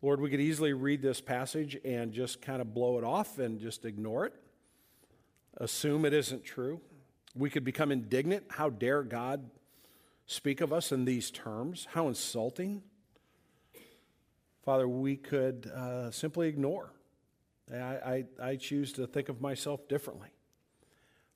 Lord, 0.00 0.20
we 0.20 0.30
could 0.30 0.40
easily 0.40 0.72
read 0.72 1.02
this 1.02 1.20
passage 1.20 1.76
and 1.84 2.12
just 2.12 2.40
kind 2.40 2.60
of 2.60 2.72
blow 2.72 2.98
it 2.98 3.04
off 3.04 3.38
and 3.38 3.58
just 3.58 3.84
ignore 3.84 4.26
it, 4.26 4.34
assume 5.56 6.04
it 6.04 6.12
isn't 6.12 6.44
true. 6.44 6.80
We 7.34 7.50
could 7.50 7.64
become 7.64 7.90
indignant. 7.90 8.44
How 8.48 8.70
dare 8.70 9.02
God 9.02 9.50
speak 10.26 10.60
of 10.60 10.72
us 10.72 10.92
in 10.92 11.04
these 11.04 11.32
terms? 11.32 11.88
How 11.92 12.06
insulting. 12.06 12.82
Father, 14.64 14.86
we 14.86 15.16
could 15.16 15.66
uh, 15.74 16.10
simply 16.12 16.48
ignore. 16.48 16.92
I, 17.72 17.76
I, 17.76 18.24
I 18.40 18.56
choose 18.56 18.92
to 18.94 19.06
think 19.06 19.28
of 19.28 19.40
myself 19.40 19.88
differently. 19.88 20.28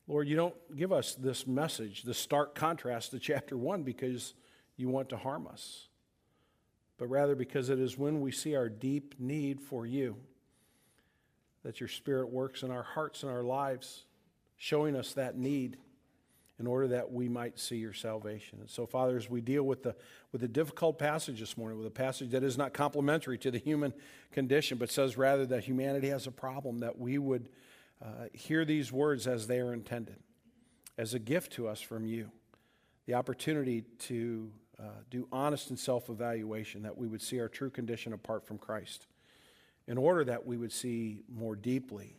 Lord, 0.06 0.29
you 0.29 0.37
don't 0.37 0.55
give 0.76 0.93
us 0.93 1.15
this 1.15 1.47
message, 1.47 2.03
the 2.03 2.15
stark 2.15 2.55
contrast 2.55 3.11
to 3.12 3.19
chapter 3.19 3.56
1, 3.56 3.82
because 3.82 4.35
you 4.76 4.88
want 4.88 5.08
to 5.11 5.17
harm 5.17 5.47
us, 5.47 5.88
but 7.02 7.10
rather 7.10 7.34
because 7.34 7.69
it 7.69 7.81
is 7.81 7.99
when 7.99 8.20
we 8.20 8.31
see 8.31 8.54
our 8.54 8.69
deep 8.69 9.16
need 9.19 9.60
for 9.60 9.84
you 9.84 10.14
that 11.64 11.81
your 11.81 11.88
Spirit 11.88 12.31
works 12.31 12.62
in 12.62 12.70
our 12.70 12.84
hearts 12.84 13.25
and 13.25 13.32
our 13.32 13.43
lives, 13.43 14.04
showing 14.56 14.94
us 14.94 15.12
that 15.14 15.37
need 15.37 15.78
in 16.60 16.67
order 16.69 16.86
that 16.86 17.10
we 17.10 17.29
might 17.29 17.58
see 17.58 17.74
your 17.74 17.93
salvation. 17.93 18.60
And 18.60 18.70
so, 18.70 18.86
Father, 18.86 19.17
as 19.17 19.29
we 19.29 19.41
deal 19.41 19.65
with 19.65 19.82
the, 19.82 19.96
with 20.31 20.43
the 20.43 20.46
difficult 20.46 20.96
passage 20.96 21.41
this 21.41 21.58
morning, 21.58 21.77
with 21.77 21.88
a 21.88 21.91
passage 21.91 22.31
that 22.31 22.44
is 22.44 22.56
not 22.56 22.72
complementary 22.72 23.36
to 23.38 23.50
the 23.50 23.58
human 23.58 23.93
condition, 24.31 24.79
but 24.79 24.88
says 24.88 25.17
rather 25.17 25.44
that 25.46 25.65
humanity 25.65 26.06
has 26.06 26.29
a 26.29 26.31
problem, 26.31 26.79
that 26.79 27.00
we 27.00 27.19
would 27.19 27.48
uh, 28.00 28.27
hear 28.32 28.65
these 28.65 28.93
words 28.93 29.27
as 29.27 29.48
they 29.48 29.58
are 29.58 29.72
intended, 29.72 30.20
as 30.96 31.15
a 31.15 31.19
gift 31.19 31.50
to 31.55 31.67
us 31.67 31.81
from 31.81 32.06
you, 32.06 32.31
the 33.06 33.15
opportunity 33.15 33.82
to 33.98 34.53
uh, 34.82 34.86
do 35.10 35.29
honest 35.31 35.70
and 35.70 35.79
self 35.79 36.08
evaluation, 36.08 36.82
that 36.82 36.96
we 36.96 37.06
would 37.06 37.22
see 37.22 37.41
our 37.41 37.48
true 37.48 37.70
condition 37.70 38.12
apart 38.12 38.46
from 38.46 38.58
Christ, 38.58 39.06
in 39.86 39.96
order 39.96 40.24
that 40.24 40.46
we 40.46 40.56
would 40.56 40.72
see 40.72 41.22
more 41.29 41.55
deeply 41.55 42.17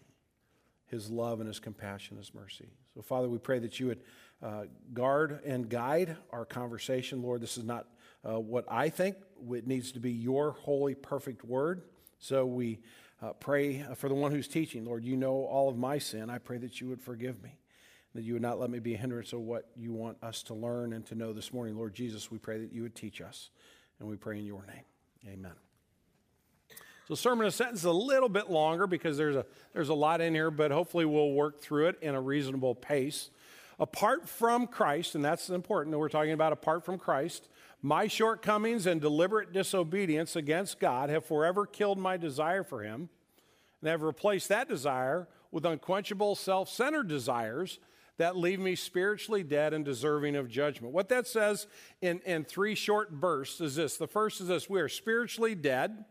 his 0.88 1.10
love 1.10 1.40
and 1.40 1.48
his 1.48 1.60
compassion, 1.60 2.18
his 2.18 2.34
mercy. 2.34 2.70
So, 2.94 3.02
Father, 3.02 3.28
we 3.28 3.40
pray 3.40 3.60
that 3.60 3.80
you 3.80 3.88
would 3.88 4.02
uh, 4.44 4.66
guard 4.94 5.40
and 5.46 5.68
guide 5.68 6.18
our 6.32 6.46
conversation. 6.46 7.24
Lord, 7.24 7.42
this 7.42 7.58
is 7.58 7.64
not 7.64 7.88
uh, 8.28 8.40
what 8.40 8.66
I 8.70 8.90
think. 8.90 9.18
It 9.52 9.68
needs 9.68 9.92
to 9.94 10.00
be 10.00 10.12
your 10.12 10.52
holy, 10.52 10.96
perfect 10.96 11.44
word. 11.44 11.82
So 12.20 12.46
we 12.46 12.80
uh, 13.22 13.34
pray 13.34 13.86
for 13.96 14.08
the 14.08 14.16
one 14.16 14.32
who's 14.32 14.48
teaching. 14.48 14.86
Lord, 14.86 15.04
you 15.04 15.18
know 15.18 15.46
all 15.46 15.70
of 15.70 15.78
my 15.78 15.98
sin. 15.98 16.30
I 16.30 16.38
pray 16.38 16.58
that 16.60 16.80
you 16.80 16.90
would 16.90 17.02
forgive 17.02 17.42
me, 17.42 17.58
that 18.14 18.24
you 18.24 18.34
would 18.34 18.42
not 18.42 18.60
let 18.60 18.70
me 18.70 18.80
be 18.80 18.94
a 18.94 18.98
hindrance 18.98 19.34
of 19.34 19.42
what 19.42 19.68
you 19.76 19.92
want 19.92 20.18
us 20.22 20.44
to 20.44 20.54
learn 20.54 20.94
and 20.94 21.06
to 21.08 21.16
know 21.16 21.34
this 21.34 21.52
morning. 21.52 21.76
Lord 21.76 21.94
Jesus, 21.94 22.30
we 22.30 22.38
pray 22.38 22.60
that 22.60 22.72
you 22.72 22.84
would 22.84 22.96
teach 22.96 23.22
us. 23.22 23.50
And 24.00 24.10
we 24.10 24.16
pray 24.16 24.38
in 24.40 24.46
your 24.46 24.66
name. 24.66 25.34
Amen. 25.34 25.54
So, 27.08 27.16
sermon 27.16 27.46
of 27.46 27.54
sentence 27.54 27.80
is 27.80 27.86
a 27.86 27.92
little 27.92 28.30
bit 28.30 28.50
longer 28.50 28.88
because 28.88 29.18
there's 29.18 29.36
a, 29.36 29.46
there's 29.74 29.90
a 29.90 29.94
lot 29.94 30.22
in 30.22 30.34
here, 30.34 30.52
but 30.52 30.72
hopefully 30.72 31.06
we'll 31.06 31.32
work 31.32 31.62
through 31.62 31.88
it 31.88 31.98
in 32.02 32.16
a 32.16 32.22
reasonable 32.22 32.76
pace. 32.76 33.30
Apart 33.80 34.30
from 34.30 34.68
Christ, 34.68 35.16
and 35.16 35.24
that's 35.24 35.50
important 35.50 35.92
that 35.92 36.00
we're 36.00 36.10
talking 36.10 36.32
about 36.32 36.54
apart 36.54 36.86
from 36.86 36.98
Christ, 36.98 37.50
my 37.82 38.08
shortcomings 38.08 38.86
and 38.86 39.02
deliberate 39.02 39.52
disobedience 39.52 40.36
against 40.36 40.80
God 40.80 41.10
have 41.10 41.26
forever 41.26 41.66
killed 41.66 41.98
my 41.98 42.16
desire 42.16 42.64
for 42.64 42.84
Him 42.84 43.10
and 43.82 43.90
have 43.90 44.02
replaced 44.02 44.48
that 44.50 44.70
desire 44.70 45.28
with 45.52 45.66
unquenchable 45.66 46.36
self 46.36 46.70
centered 46.70 47.08
desires 47.08 47.80
that 48.18 48.38
leave 48.38 48.60
me 48.60 48.76
spiritually 48.76 49.44
dead 49.44 49.74
and 49.74 49.84
deserving 49.84 50.36
of 50.36 50.50
judgment. 50.50 50.94
What 50.94 51.10
that 51.10 51.28
says 51.28 51.68
in, 52.02 52.20
in 52.26 52.44
three 52.44 52.76
short 52.76 53.12
bursts 53.12 53.60
is 53.60 53.76
this 53.76 53.98
the 53.98 54.08
first 54.08 54.42
is 54.42 54.48
this 54.48 54.70
we 54.70 54.80
are 54.80 54.90
spiritually 54.90 55.56
dead. 55.56 56.06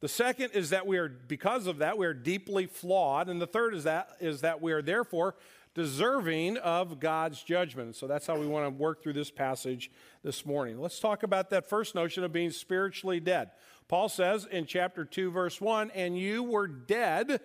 The 0.00 0.08
second 0.08 0.50
is 0.52 0.70
that 0.70 0.86
we 0.86 0.98
are, 0.98 1.08
because 1.08 1.66
of 1.66 1.78
that, 1.78 1.96
we 1.96 2.06
are 2.06 2.14
deeply 2.14 2.66
flawed. 2.66 3.28
And 3.28 3.40
the 3.40 3.46
third 3.46 3.74
is 3.74 3.84
that, 3.84 4.10
is 4.20 4.42
that 4.42 4.60
we 4.60 4.72
are 4.72 4.82
therefore 4.82 5.36
deserving 5.74 6.58
of 6.58 7.00
God's 7.00 7.42
judgment. 7.42 7.96
So 7.96 8.06
that's 8.06 8.26
how 8.26 8.38
we 8.38 8.46
want 8.46 8.66
to 8.66 8.70
work 8.70 9.02
through 9.02 9.14
this 9.14 9.30
passage 9.30 9.90
this 10.22 10.44
morning. 10.44 10.80
Let's 10.80 11.00
talk 11.00 11.22
about 11.22 11.50
that 11.50 11.68
first 11.68 11.94
notion 11.94 12.24
of 12.24 12.32
being 12.32 12.50
spiritually 12.50 13.20
dead. 13.20 13.50
Paul 13.88 14.08
says 14.08 14.46
in 14.50 14.66
chapter 14.66 15.04
2, 15.04 15.30
verse 15.30 15.60
1 15.60 15.90
And 15.92 16.18
you 16.18 16.42
were 16.42 16.66
dead 16.66 17.40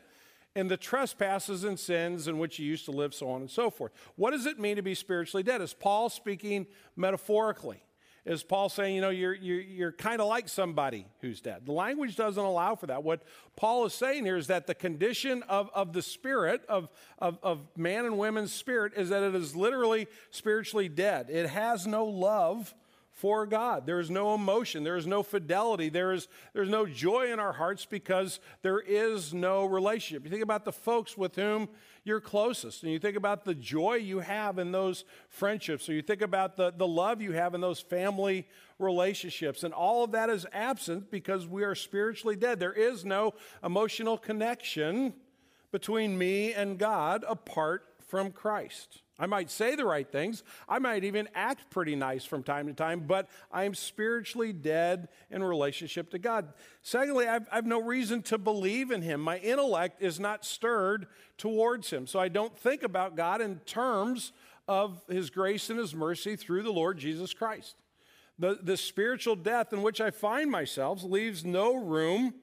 in 0.56 0.68
the 0.68 0.78
trespasses 0.78 1.64
and 1.64 1.80
sins 1.80 2.28
in 2.28 2.38
which 2.38 2.60
you 2.60 2.66
used 2.66 2.86
to 2.86 2.92
live, 2.92 3.14
so 3.14 3.30
on 3.30 3.42
and 3.42 3.50
so 3.50 3.70
forth. 3.70 3.92
What 4.16 4.32
does 4.32 4.46
it 4.46 4.60
mean 4.60 4.76
to 4.76 4.82
be 4.82 4.96
spiritually 4.96 5.44
dead? 5.44 5.62
Is 5.62 5.74
Paul 5.74 6.10
speaking 6.10 6.68
metaphorically? 6.96 7.84
Is 8.24 8.44
Paul 8.44 8.70
saying, 8.70 8.94
you 8.94 9.02
know, 9.02 9.10
you're, 9.10 9.34
you're, 9.34 9.62
you're 9.62 9.92
kind 9.92 10.22
of 10.22 10.28
like 10.28 10.48
somebody 10.48 11.08
who's 11.22 11.42
dead? 11.42 11.66
The 11.66 11.72
language 11.72 12.16
doesn't 12.16 12.44
allow 12.44 12.76
for 12.76 12.86
that. 12.86 13.04
What 13.04 13.24
Paul 13.56 13.86
is 13.86 13.94
saying 13.94 14.26
here 14.26 14.38
is 14.38 14.48
that 14.48 14.68
the 14.68 14.76
condition 14.76 15.42
of, 15.50 15.72
of 15.74 15.92
the 15.92 16.04
spirit, 16.04 16.64
of, 16.70 16.92
of, 17.18 17.40
of 17.42 17.68
man 17.76 18.06
and 18.06 18.20
women's 18.20 18.54
spirit, 18.54 18.94
is 18.96 19.10
that 19.10 19.24
it 19.24 19.34
is 19.34 19.56
literally 19.56 20.08
spiritually 20.30 20.88
dead. 20.88 21.32
It 21.32 21.50
has 21.50 21.88
no 21.88 22.06
love 22.06 22.76
for 23.22 23.46
God. 23.46 23.86
There 23.86 24.00
is 24.00 24.10
no 24.10 24.34
emotion, 24.34 24.84
there 24.84 24.98
is 24.98 25.06
no 25.06 25.22
fidelity, 25.22 25.90
there 25.90 26.12
is 26.12 26.28
there's 26.54 26.70
no 26.70 26.88
joy 26.88 27.32
in 27.32 27.40
our 27.40 27.54
hearts 27.54 27.86
because 27.86 28.40
there 28.64 28.80
is 28.80 29.32
no 29.32 29.66
relationship. 29.66 30.24
You 30.24 30.32
think 30.32 30.42
about 30.42 30.66
the 30.66 30.72
folks 30.72 31.16
with 31.16 31.36
whom 31.36 31.70
you're 32.04 32.20
closest, 32.20 32.82
and 32.82 32.92
you 32.92 32.98
think 32.98 33.16
about 33.16 33.46
the 33.46 33.54
joy 33.54 33.94
you 33.94 34.22
have 34.22 34.58
in 34.58 34.72
those 34.72 35.06
friendships, 35.30 35.88
or 35.88 35.94
you 35.94 36.02
think 36.02 36.24
about 36.24 36.58
the, 36.58 36.74
the 36.76 36.88
love 36.88 37.22
you 37.22 37.34
have 37.34 37.54
in 37.54 37.62
those 37.62 37.80
family 37.80 38.48
relationships, 38.80 39.64
and 39.64 39.72
all 39.72 40.04
of 40.04 40.14
that 40.14 40.32
is 40.32 40.48
absent 40.52 41.12
because 41.12 41.46
we 41.46 41.64
are 41.64 41.76
spiritually 41.76 42.36
dead. 42.36 42.60
There 42.60 42.74
is 42.74 43.06
no 43.06 43.36
emotional 43.64 44.18
connection 44.18 45.14
between 45.72 46.18
me 46.18 46.54
and 46.54 46.80
God 46.80 47.24
apart 47.28 47.86
from 48.12 48.30
Christ. 48.32 49.04
I 49.18 49.26
might 49.26 49.50
say 49.50 49.76
the 49.76 49.86
right 49.86 50.12
things. 50.12 50.44
I 50.68 50.80
might 50.80 51.06
even 51.06 51.30
act 51.34 51.70
pretty 51.70 51.96
nice 51.96 52.26
from 52.26 52.44
time 52.44 52.68
to 52.68 52.74
time, 52.74 53.06
but 53.08 53.30
I'm 53.54 53.74
spiritually 53.74 54.52
dead 54.52 55.08
in 55.30 55.42
relationship 55.42 56.12
to 56.12 56.20
God. 56.20 56.50
Secondly, 56.82 57.26
I've, 57.26 57.48
I've, 57.50 57.66
no 57.66 57.82
reason 57.82 58.22
to 58.24 58.38
believe 58.38 58.92
in 58.92 59.02
Him. 59.02 59.22
My 59.22 59.38
intellect 59.38 60.02
is 60.02 60.20
not 60.20 60.44
stirred 60.44 61.08
towards 61.38 61.90
Him. 61.90 62.06
So 62.06 62.20
I 62.20 62.28
don't 62.28 62.58
think 62.58 62.84
about 62.84 63.16
God 63.16 63.40
in 63.40 63.60
terms 63.60 64.34
of 64.68 65.02
His 65.08 65.30
grace 65.30 65.70
and 65.70 65.80
His 65.80 65.96
mercy 65.96 66.36
through 66.36 66.64
the 66.64 66.74
Lord 66.74 66.98
Jesus 66.98 67.34
Christ. 67.34 67.78
The, 68.38 68.60
the 68.62 68.76
spiritual 68.76 69.38
death 69.38 69.72
in 69.72 69.84
which 69.84 70.02
I 70.02 70.12
find 70.12 70.52
myself 70.52 71.02
leaves 71.02 71.46
no 71.46 71.76
room 71.76 72.34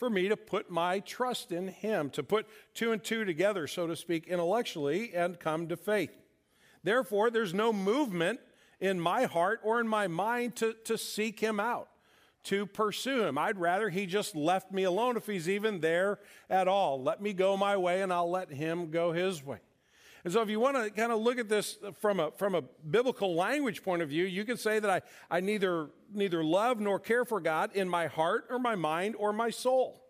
for 0.00 0.08
me 0.08 0.30
to 0.30 0.36
put 0.36 0.70
my 0.70 0.98
trust 1.00 1.52
in 1.52 1.68
Him, 1.68 2.08
to 2.10 2.22
put 2.22 2.48
two 2.72 2.90
and 2.90 3.04
two 3.04 3.26
together, 3.26 3.66
so 3.66 3.86
to 3.86 3.94
speak, 3.94 4.26
intellectually 4.26 5.14
and 5.14 5.38
come 5.38 5.68
to 5.68 5.76
faith. 5.76 6.10
Therefore, 6.82 7.30
there's 7.30 7.52
no 7.52 7.70
movement 7.70 8.40
in 8.80 8.98
my 8.98 9.24
heart 9.24 9.60
or 9.62 9.78
in 9.78 9.86
my 9.86 10.08
mind 10.08 10.56
to, 10.56 10.74
to 10.86 10.96
seek 10.96 11.38
Him 11.38 11.60
out, 11.60 11.90
to 12.44 12.64
pursue 12.64 13.24
Him. 13.24 13.36
I'd 13.36 13.58
rather 13.58 13.90
He 13.90 14.06
just 14.06 14.34
left 14.34 14.72
me 14.72 14.84
alone 14.84 15.18
if 15.18 15.26
He's 15.26 15.50
even 15.50 15.80
there 15.80 16.18
at 16.48 16.66
all. 16.66 17.02
Let 17.02 17.20
me 17.20 17.34
go 17.34 17.58
my 17.58 17.76
way 17.76 18.00
and 18.00 18.10
I'll 18.10 18.30
let 18.30 18.50
Him 18.50 18.90
go 18.90 19.12
His 19.12 19.44
way. 19.44 19.58
And 20.24 20.32
so, 20.32 20.42
if 20.42 20.50
you 20.50 20.60
want 20.60 20.76
to 20.76 20.90
kind 20.90 21.12
of 21.12 21.20
look 21.20 21.38
at 21.38 21.48
this 21.48 21.78
from 21.98 22.20
a, 22.20 22.30
from 22.32 22.54
a 22.54 22.62
biblical 22.62 23.34
language 23.34 23.82
point 23.82 24.02
of 24.02 24.08
view, 24.08 24.24
you 24.24 24.44
can 24.44 24.56
say 24.56 24.78
that 24.78 24.90
I, 24.90 25.36
I 25.36 25.40
neither, 25.40 25.88
neither 26.12 26.44
love 26.44 26.78
nor 26.78 26.98
care 26.98 27.24
for 27.24 27.40
God 27.40 27.74
in 27.74 27.88
my 27.88 28.06
heart 28.06 28.46
or 28.50 28.58
my 28.58 28.74
mind 28.74 29.14
or 29.18 29.32
my 29.32 29.50
soul. 29.50 30.02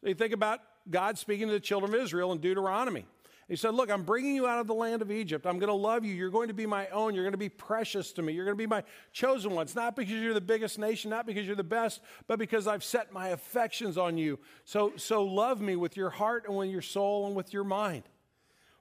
So 0.00 0.08
you 0.08 0.14
think 0.14 0.32
about 0.32 0.60
God 0.90 1.16
speaking 1.16 1.46
to 1.46 1.52
the 1.52 1.60
children 1.60 1.94
of 1.94 2.00
Israel 2.00 2.32
in 2.32 2.38
Deuteronomy. 2.38 3.06
He 3.48 3.56
said, 3.56 3.74
Look, 3.74 3.90
I'm 3.90 4.02
bringing 4.02 4.34
you 4.34 4.46
out 4.46 4.60
of 4.60 4.66
the 4.66 4.74
land 4.74 5.02
of 5.02 5.10
Egypt. 5.10 5.46
I'm 5.46 5.58
going 5.58 5.68
to 5.68 5.74
love 5.74 6.04
you. 6.04 6.14
You're 6.14 6.30
going 6.30 6.48
to 6.48 6.54
be 6.54 6.66
my 6.66 6.88
own. 6.88 7.14
You're 7.14 7.24
going 7.24 7.32
to 7.32 7.38
be 7.38 7.48
precious 7.48 8.12
to 8.14 8.22
me. 8.22 8.32
You're 8.32 8.46
going 8.46 8.56
to 8.56 8.62
be 8.62 8.66
my 8.66 8.82
chosen 9.12 9.52
ones, 9.52 9.74
not 9.74 9.94
because 9.94 10.12
you're 10.14 10.34
the 10.34 10.40
biggest 10.40 10.78
nation, 10.78 11.10
not 11.10 11.26
because 11.26 11.46
you're 11.46 11.54
the 11.54 11.62
best, 11.62 12.00
but 12.26 12.38
because 12.38 12.66
I've 12.66 12.82
set 12.82 13.12
my 13.12 13.28
affections 13.28 13.98
on 13.98 14.16
you. 14.16 14.38
So, 14.64 14.94
so 14.96 15.24
love 15.24 15.60
me 15.60 15.76
with 15.76 15.96
your 15.96 16.10
heart 16.10 16.46
and 16.46 16.56
with 16.56 16.70
your 16.70 16.82
soul 16.82 17.26
and 17.26 17.36
with 17.36 17.52
your 17.52 17.64
mind. 17.64 18.04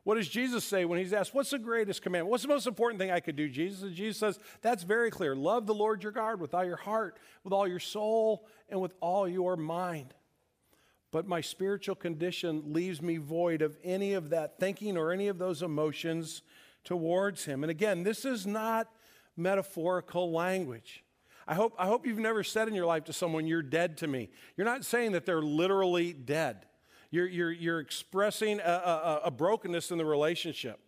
What 0.03 0.15
does 0.15 0.27
Jesus 0.27 0.63
say 0.63 0.84
when 0.86 0.98
he's 0.98 1.13
asked, 1.13 1.34
What's 1.34 1.51
the 1.51 1.60
greatest 1.60 2.01
commandment? 2.01 2.31
What's 2.31 2.43
the 2.43 2.50
most 2.50 2.65
important 2.65 3.00
thing 3.00 3.12
I 3.12 3.20
could 3.20 3.36
do, 3.36 3.48
Jesus? 3.48 3.84
And 3.84 3.93
Jesus 3.93 4.17
says, 4.17 4.39
That's 4.62 4.84
very 4.84 5.12
clear. 5.12 5.36
Love 5.36 5.67
the 5.67 5.75
Lord 5.75 6.01
your 6.01 6.12
God 6.12 6.39
with 6.39 6.53
all 6.53 6.65
your 6.65 6.77
heart, 6.77 7.20
with 7.43 7.53
all 7.53 7.67
your 7.67 7.79
soul, 7.79 8.48
and 8.70 8.81
with 8.81 8.96
all 9.00 9.27
your 9.27 9.55
mind. 9.55 10.13
But 11.12 11.27
my 11.27 11.41
spiritual 11.41 11.96
condition 11.96 12.74
leaves 12.74 13.01
me 13.01 13.17
void 13.17 13.62
of 13.62 13.77
any 13.84 14.13
of 14.13 14.29
that 14.29 14.60
thinking 14.60 14.98
or 14.98 15.12
any 15.12 15.27
of 15.27 15.38
those 15.38 15.62
emotions 15.62 16.41
towards 16.84 17.46
Him. 17.46 17.63
And 17.63 17.70
again, 17.70 18.03
this 18.03 18.25
is 18.25 18.48
not 18.48 18.88
metaphorical 19.38 20.31
language. 20.31 21.03
I 21.48 21.53
hope, 21.53 21.75
I 21.77 21.86
hope 21.86 22.08
you've 22.08 22.17
never 22.17 22.43
said 22.43 22.67
in 22.67 22.74
your 22.74 22.86
life 22.86 23.03
to 23.05 23.13
someone, 23.13 23.46
You're 23.46 23.62
dead 23.62 23.98
to 23.98 24.08
me. 24.08 24.29
You're 24.58 24.65
not 24.65 24.84
saying 24.84 25.12
that 25.12 25.27
they're 25.27 25.43
literally 25.43 26.12
dead. 26.13 26.65
You're, 27.12 27.27
you're, 27.27 27.51
you're 27.51 27.80
expressing 27.80 28.60
a, 28.60 28.63
a, 28.63 29.22
a 29.25 29.32
brokenness 29.32 29.91
in 29.91 29.98
the 29.98 30.06
relationship. 30.06 30.80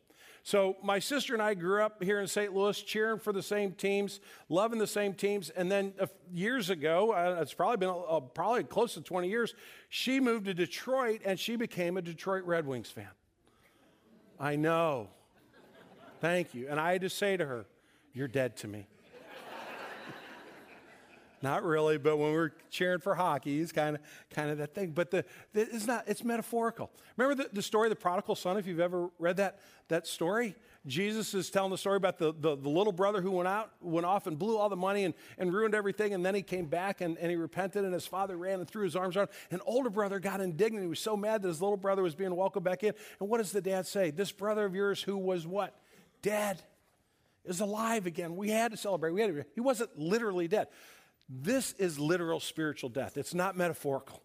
So, 0.45 0.75
my 0.83 0.99
sister 0.99 1.33
and 1.33 1.41
I 1.41 1.53
grew 1.53 1.81
up 1.81 2.03
here 2.03 2.19
in 2.19 2.27
St. 2.27 2.53
Louis, 2.53 2.81
cheering 2.81 3.17
for 3.17 3.31
the 3.31 3.41
same 3.41 3.71
teams, 3.71 4.19
loving 4.49 4.77
the 4.77 4.87
same 4.87 5.13
teams. 5.13 5.49
And 5.49 5.71
then 5.71 5.93
years 6.33 6.69
ago, 6.69 7.13
uh, 7.13 7.41
it's 7.41 7.53
probably 7.53 7.77
been 7.77 7.89
uh, 7.89 8.19
probably 8.19 8.65
close 8.65 8.93
to 8.95 9.01
20 9.01 9.29
years, 9.29 9.53
she 9.87 10.19
moved 10.19 10.45
to 10.47 10.53
Detroit 10.53 11.21
and 11.23 11.39
she 11.39 11.55
became 11.55 11.95
a 11.95 12.01
Detroit 12.01 12.43
Red 12.43 12.67
Wings 12.67 12.89
fan. 12.89 13.07
I 14.37 14.57
know. 14.57 15.07
Thank 16.19 16.53
you. 16.53 16.67
And 16.69 16.77
I 16.77 16.91
had 16.91 17.01
to 17.01 17.09
say 17.09 17.37
to 17.37 17.45
her, 17.45 17.65
You're 18.13 18.27
dead 18.27 18.57
to 18.57 18.67
me. 18.67 18.87
Not 21.43 21.65
really, 21.65 21.97
but 21.97 22.15
when 22.15 22.31
we're 22.31 22.51
cheering 22.69 23.01
for 23.01 23.15
hockey, 23.15 23.59
it's 23.59 23.73
kind 23.73 23.97
of 23.97 24.01
kind 24.33 24.49
of 24.49 24.59
that 24.59 24.73
thing. 24.73 24.91
But 24.91 25.11
the, 25.11 25.25
the, 25.51 25.61
it's 25.61 25.85
not. 25.85 26.05
It's 26.07 26.23
metaphorical. 26.23 26.89
Remember 27.17 27.43
the, 27.43 27.49
the 27.51 27.61
story 27.61 27.87
of 27.87 27.89
the 27.89 27.97
prodigal 27.97 28.35
son? 28.35 28.55
If 28.55 28.65
you've 28.65 28.79
ever 28.79 29.09
read 29.19 29.35
that 29.35 29.59
that 29.89 30.07
story, 30.07 30.55
Jesus 30.87 31.33
is 31.33 31.49
telling 31.49 31.71
the 31.71 31.77
story 31.77 31.97
about 31.97 32.17
the, 32.17 32.33
the, 32.33 32.55
the, 32.55 32.69
little 32.69 32.93
brother 32.93 33.21
who 33.21 33.29
went 33.29 33.49
out, 33.49 33.71
went 33.81 34.05
off 34.05 34.25
and 34.25 34.39
blew 34.39 34.57
all 34.57 34.69
the 34.69 34.77
money 34.77 35.03
and, 35.03 35.13
and 35.37 35.53
ruined 35.53 35.75
everything. 35.75 36.13
And 36.13 36.25
then 36.25 36.33
he 36.33 36.41
came 36.41 36.67
back 36.67 37.01
and, 37.01 37.17
and 37.17 37.29
he 37.29 37.35
repented, 37.35 37.83
and 37.83 37.93
his 37.93 38.07
father 38.07 38.37
ran 38.37 38.59
and 38.59 38.69
threw 38.69 38.85
his 38.85 38.95
arms 38.95 39.17
around. 39.17 39.27
An 39.51 39.59
older 39.65 39.89
brother 39.89 40.19
got 40.19 40.39
indignant. 40.39 40.83
He 40.83 40.87
was 40.87 41.01
so 41.01 41.17
mad 41.17 41.41
that 41.41 41.49
his 41.49 41.61
little 41.61 41.75
brother 41.75 42.01
was 42.03 42.15
being 42.15 42.33
welcomed 42.33 42.63
back 42.63 42.85
in. 42.85 42.93
And 43.19 43.27
what 43.27 43.39
does 43.39 43.51
the 43.51 43.61
dad 43.61 43.85
say? 43.85 44.11
This 44.11 44.31
brother 44.31 44.63
of 44.63 44.73
yours 44.73 45.03
who 45.03 45.17
was 45.17 45.45
what? 45.45 45.77
Dead 46.21 46.63
is 47.43 47.59
alive 47.59 48.05
again. 48.05 48.37
We 48.37 48.49
had 48.49 48.71
to 48.71 48.77
celebrate. 48.77 49.11
We 49.11 49.19
had 49.19 49.35
to, 49.35 49.45
he 49.55 49.59
wasn't 49.59 49.99
literally 49.99 50.47
dead. 50.47 50.67
This 51.29 51.73
is 51.73 51.99
literal 51.99 52.39
spiritual 52.39 52.89
death, 52.89 53.17
it's 53.17 53.33
not 53.33 53.57
metaphorical. 53.57 54.21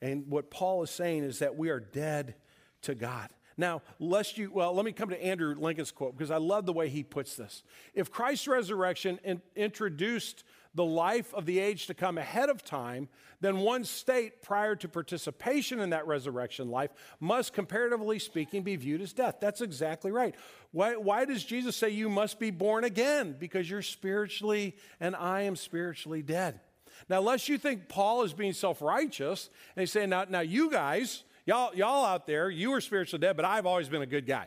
And 0.00 0.28
what 0.28 0.50
Paul 0.50 0.82
is 0.84 0.90
saying 0.90 1.24
is 1.24 1.40
that 1.40 1.56
we 1.56 1.70
are 1.70 1.80
dead 1.80 2.36
to 2.82 2.94
God. 2.94 3.30
Now, 3.56 3.82
lest 3.98 4.38
you, 4.38 4.52
well, 4.52 4.72
let 4.72 4.84
me 4.84 4.92
come 4.92 5.08
to 5.10 5.20
Andrew 5.20 5.56
Lincoln's 5.58 5.90
quote 5.90 6.16
because 6.16 6.30
I 6.30 6.36
love 6.36 6.64
the 6.64 6.72
way 6.72 6.88
he 6.88 7.02
puts 7.02 7.34
this. 7.34 7.64
If 7.92 8.12
Christ's 8.12 8.46
resurrection 8.46 9.18
in, 9.24 9.42
introduced 9.56 10.44
the 10.74 10.84
life 10.84 11.32
of 11.34 11.46
the 11.46 11.58
age 11.58 11.86
to 11.86 11.94
come 11.94 12.18
ahead 12.18 12.48
of 12.48 12.64
time, 12.64 13.08
then 13.40 13.58
one 13.58 13.84
state 13.84 14.42
prior 14.42 14.74
to 14.76 14.88
participation 14.88 15.80
in 15.80 15.90
that 15.90 16.06
resurrection 16.06 16.70
life 16.70 16.90
must, 17.20 17.52
comparatively 17.52 18.18
speaking, 18.18 18.62
be 18.62 18.76
viewed 18.76 19.00
as 19.00 19.12
death. 19.12 19.36
That's 19.40 19.60
exactly 19.60 20.10
right. 20.10 20.34
Why, 20.72 20.96
why 20.96 21.24
does 21.24 21.44
Jesus 21.44 21.76
say 21.76 21.90
you 21.90 22.08
must 22.08 22.38
be 22.38 22.50
born 22.50 22.84
again? 22.84 23.36
Because 23.38 23.68
you're 23.70 23.82
spiritually, 23.82 24.76
and 25.00 25.14
I 25.16 25.42
am 25.42 25.56
spiritually 25.56 26.22
dead. 26.22 26.60
Now, 27.08 27.18
unless 27.18 27.48
you 27.48 27.58
think 27.58 27.88
Paul 27.88 28.22
is 28.22 28.32
being 28.32 28.52
self 28.52 28.82
righteous, 28.82 29.50
and 29.76 29.82
he's 29.82 29.92
saying, 29.92 30.10
now, 30.10 30.24
now 30.28 30.40
you 30.40 30.70
guys, 30.70 31.22
y'all, 31.46 31.74
y'all 31.74 32.04
out 32.04 32.26
there, 32.26 32.50
you 32.50 32.72
are 32.72 32.80
spiritually 32.80 33.20
dead, 33.20 33.36
but 33.36 33.44
I've 33.44 33.66
always 33.66 33.88
been 33.88 34.02
a 34.02 34.06
good 34.06 34.26
guy. 34.26 34.46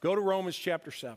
Go 0.00 0.14
to 0.14 0.20
Romans 0.20 0.56
chapter 0.56 0.90
7 0.90 1.16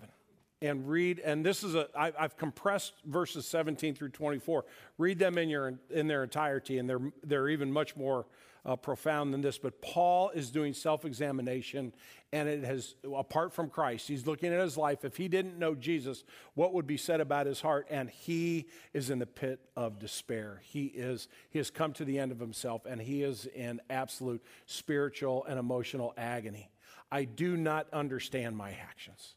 and 0.61 0.89
read, 0.89 1.19
and 1.19 1.45
this 1.45 1.63
is 1.63 1.75
a, 1.75 1.87
I, 1.97 2.11
I've 2.19 2.37
compressed 2.37 2.93
verses 3.05 3.47
17 3.47 3.95
through 3.95 4.09
24. 4.09 4.65
Read 4.97 5.19
them 5.19 5.37
in, 5.37 5.49
your, 5.49 5.79
in 5.89 6.07
their 6.07 6.23
entirety, 6.23 6.77
and 6.77 6.89
they're, 6.89 7.11
they're 7.23 7.49
even 7.49 7.71
much 7.71 7.95
more 7.95 8.25
uh, 8.65 8.75
profound 8.75 9.33
than 9.33 9.41
this. 9.41 9.57
But 9.57 9.81
Paul 9.81 10.31
is 10.31 10.49
doing 10.49 10.73
self 10.73 11.05
examination, 11.05 11.93
and 12.33 12.49
it 12.49 12.63
has, 12.65 12.95
apart 13.15 13.53
from 13.53 13.69
Christ, 13.69 14.07
he's 14.07 14.27
looking 14.27 14.53
at 14.53 14.59
his 14.59 14.77
life. 14.77 15.05
If 15.05 15.15
he 15.15 15.29
didn't 15.29 15.57
know 15.57 15.75
Jesus, 15.75 16.25
what 16.55 16.73
would 16.73 16.85
be 16.85 16.97
said 16.97 17.21
about 17.21 17.45
his 17.45 17.61
heart? 17.61 17.87
And 17.89 18.09
he 18.09 18.67
is 18.93 19.09
in 19.09 19.19
the 19.19 19.25
pit 19.25 19.61
of 19.77 19.97
despair. 19.97 20.61
He 20.65 20.85
is, 20.87 21.29
he 21.49 21.59
has 21.59 21.71
come 21.71 21.93
to 21.93 22.05
the 22.05 22.19
end 22.19 22.33
of 22.33 22.39
himself, 22.39 22.85
and 22.85 23.01
he 23.01 23.23
is 23.23 23.45
in 23.45 23.79
absolute 23.89 24.43
spiritual 24.65 25.45
and 25.45 25.57
emotional 25.57 26.13
agony. 26.17 26.69
I 27.11 27.23
do 27.23 27.55
not 27.55 27.87
understand 27.93 28.57
my 28.57 28.71
actions. 28.71 29.35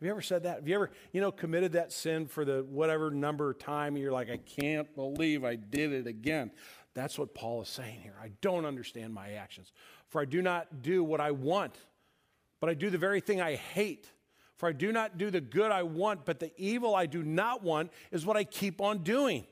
Have 0.00 0.06
you 0.06 0.12
ever 0.12 0.22
said 0.22 0.44
that? 0.44 0.56
Have 0.56 0.68
you 0.68 0.74
ever, 0.76 0.90
you 1.12 1.20
know, 1.20 1.30
committed 1.30 1.72
that 1.72 1.92
sin 1.92 2.26
for 2.26 2.46
the 2.46 2.64
whatever 2.66 3.10
number 3.10 3.50
of 3.50 3.58
time 3.58 3.98
you're 3.98 4.12
like, 4.12 4.30
I 4.30 4.38
can't 4.38 4.94
believe 4.94 5.44
I 5.44 5.56
did 5.56 5.92
it 5.92 6.06
again? 6.06 6.52
That's 6.94 7.18
what 7.18 7.34
Paul 7.34 7.60
is 7.60 7.68
saying 7.68 8.00
here. 8.00 8.14
I 8.20 8.30
don't 8.40 8.64
understand 8.64 9.12
my 9.12 9.32
actions. 9.32 9.72
For 10.08 10.22
I 10.22 10.24
do 10.24 10.40
not 10.40 10.80
do 10.80 11.04
what 11.04 11.20
I 11.20 11.32
want, 11.32 11.76
but 12.60 12.70
I 12.70 12.74
do 12.74 12.88
the 12.88 12.96
very 12.96 13.20
thing 13.20 13.42
I 13.42 13.56
hate. 13.56 14.10
For 14.56 14.70
I 14.70 14.72
do 14.72 14.90
not 14.90 15.18
do 15.18 15.30
the 15.30 15.40
good 15.42 15.70
I 15.70 15.82
want, 15.82 16.24
but 16.24 16.40
the 16.40 16.50
evil 16.56 16.94
I 16.94 17.04
do 17.04 17.22
not 17.22 17.62
want 17.62 17.92
is 18.10 18.24
what 18.24 18.38
I 18.38 18.44
keep 18.44 18.80
on 18.80 19.02
doing. 19.02 19.44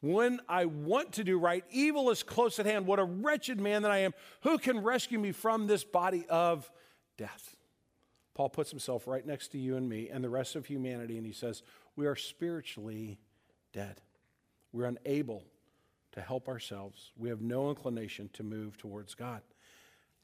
When 0.00 0.40
I 0.48 0.64
want 0.64 1.12
to 1.12 1.24
do 1.24 1.38
right, 1.38 1.62
evil 1.70 2.08
is 2.08 2.22
close 2.22 2.58
at 2.58 2.64
hand. 2.64 2.86
What 2.86 2.98
a 2.98 3.04
wretched 3.04 3.60
man 3.60 3.82
that 3.82 3.90
I 3.90 3.98
am. 3.98 4.14
Who 4.44 4.56
can 4.56 4.82
rescue 4.82 5.18
me 5.18 5.32
from 5.32 5.66
this 5.66 5.84
body 5.84 6.24
of 6.30 6.70
death? 7.18 7.54
Paul 8.34 8.48
puts 8.48 8.70
himself 8.70 9.06
right 9.06 9.24
next 9.24 9.48
to 9.48 9.58
you 9.58 9.76
and 9.76 9.88
me 9.88 10.08
and 10.08 10.22
the 10.22 10.28
rest 10.28 10.56
of 10.56 10.66
humanity, 10.66 11.16
and 11.16 11.26
he 11.26 11.32
says, 11.32 11.62
We 11.96 12.06
are 12.06 12.16
spiritually 12.16 13.18
dead. 13.72 14.00
We're 14.72 14.86
unable 14.86 15.44
to 16.12 16.20
help 16.20 16.48
ourselves. 16.48 17.12
We 17.16 17.28
have 17.28 17.40
no 17.40 17.70
inclination 17.70 18.30
to 18.34 18.42
move 18.42 18.76
towards 18.76 19.14
God. 19.14 19.42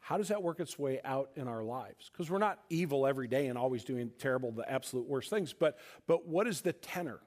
How 0.00 0.16
does 0.16 0.28
that 0.28 0.42
work 0.42 0.60
its 0.60 0.78
way 0.78 1.00
out 1.04 1.30
in 1.36 1.46
our 1.46 1.62
lives? 1.62 2.10
Because 2.10 2.30
we're 2.30 2.38
not 2.38 2.58
evil 2.68 3.06
every 3.06 3.28
day 3.28 3.48
and 3.48 3.58
always 3.58 3.84
doing 3.84 4.10
terrible, 4.18 4.50
the 4.50 4.70
absolute 4.70 5.06
worst 5.06 5.30
things, 5.30 5.52
but, 5.52 5.78
but 6.06 6.26
what 6.26 6.46
is 6.46 6.62
the 6.62 6.72
tenor 6.72 7.20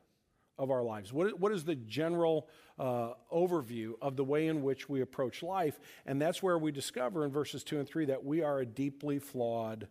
of 0.58 0.72
our 0.72 0.84
lives? 0.84 1.13
What, 1.13 1.40
what 1.40 1.52
is 1.52 1.63
the 1.63 1.75
general 1.75 2.50
uh, 2.80 3.12
overview 3.32 3.94
of 4.02 4.16
the 4.16 4.24
way 4.24 4.48
in 4.48 4.63
which 4.63 4.90
we 4.90 5.02
approach 5.02 5.44
life? 5.44 5.80
And 6.06 6.22
that's 6.22 6.42
where 6.42 6.58
we 6.58 6.72
discover 6.72 7.25
in 7.25 7.32
verses 7.32 7.63
2 7.63 7.80
and 7.80 7.88
3 7.88 8.06
that 8.06 8.25
we 8.25 8.42
are 8.42 8.60
a 8.60 8.66
deeply 8.66 9.20
flawed 9.20 9.88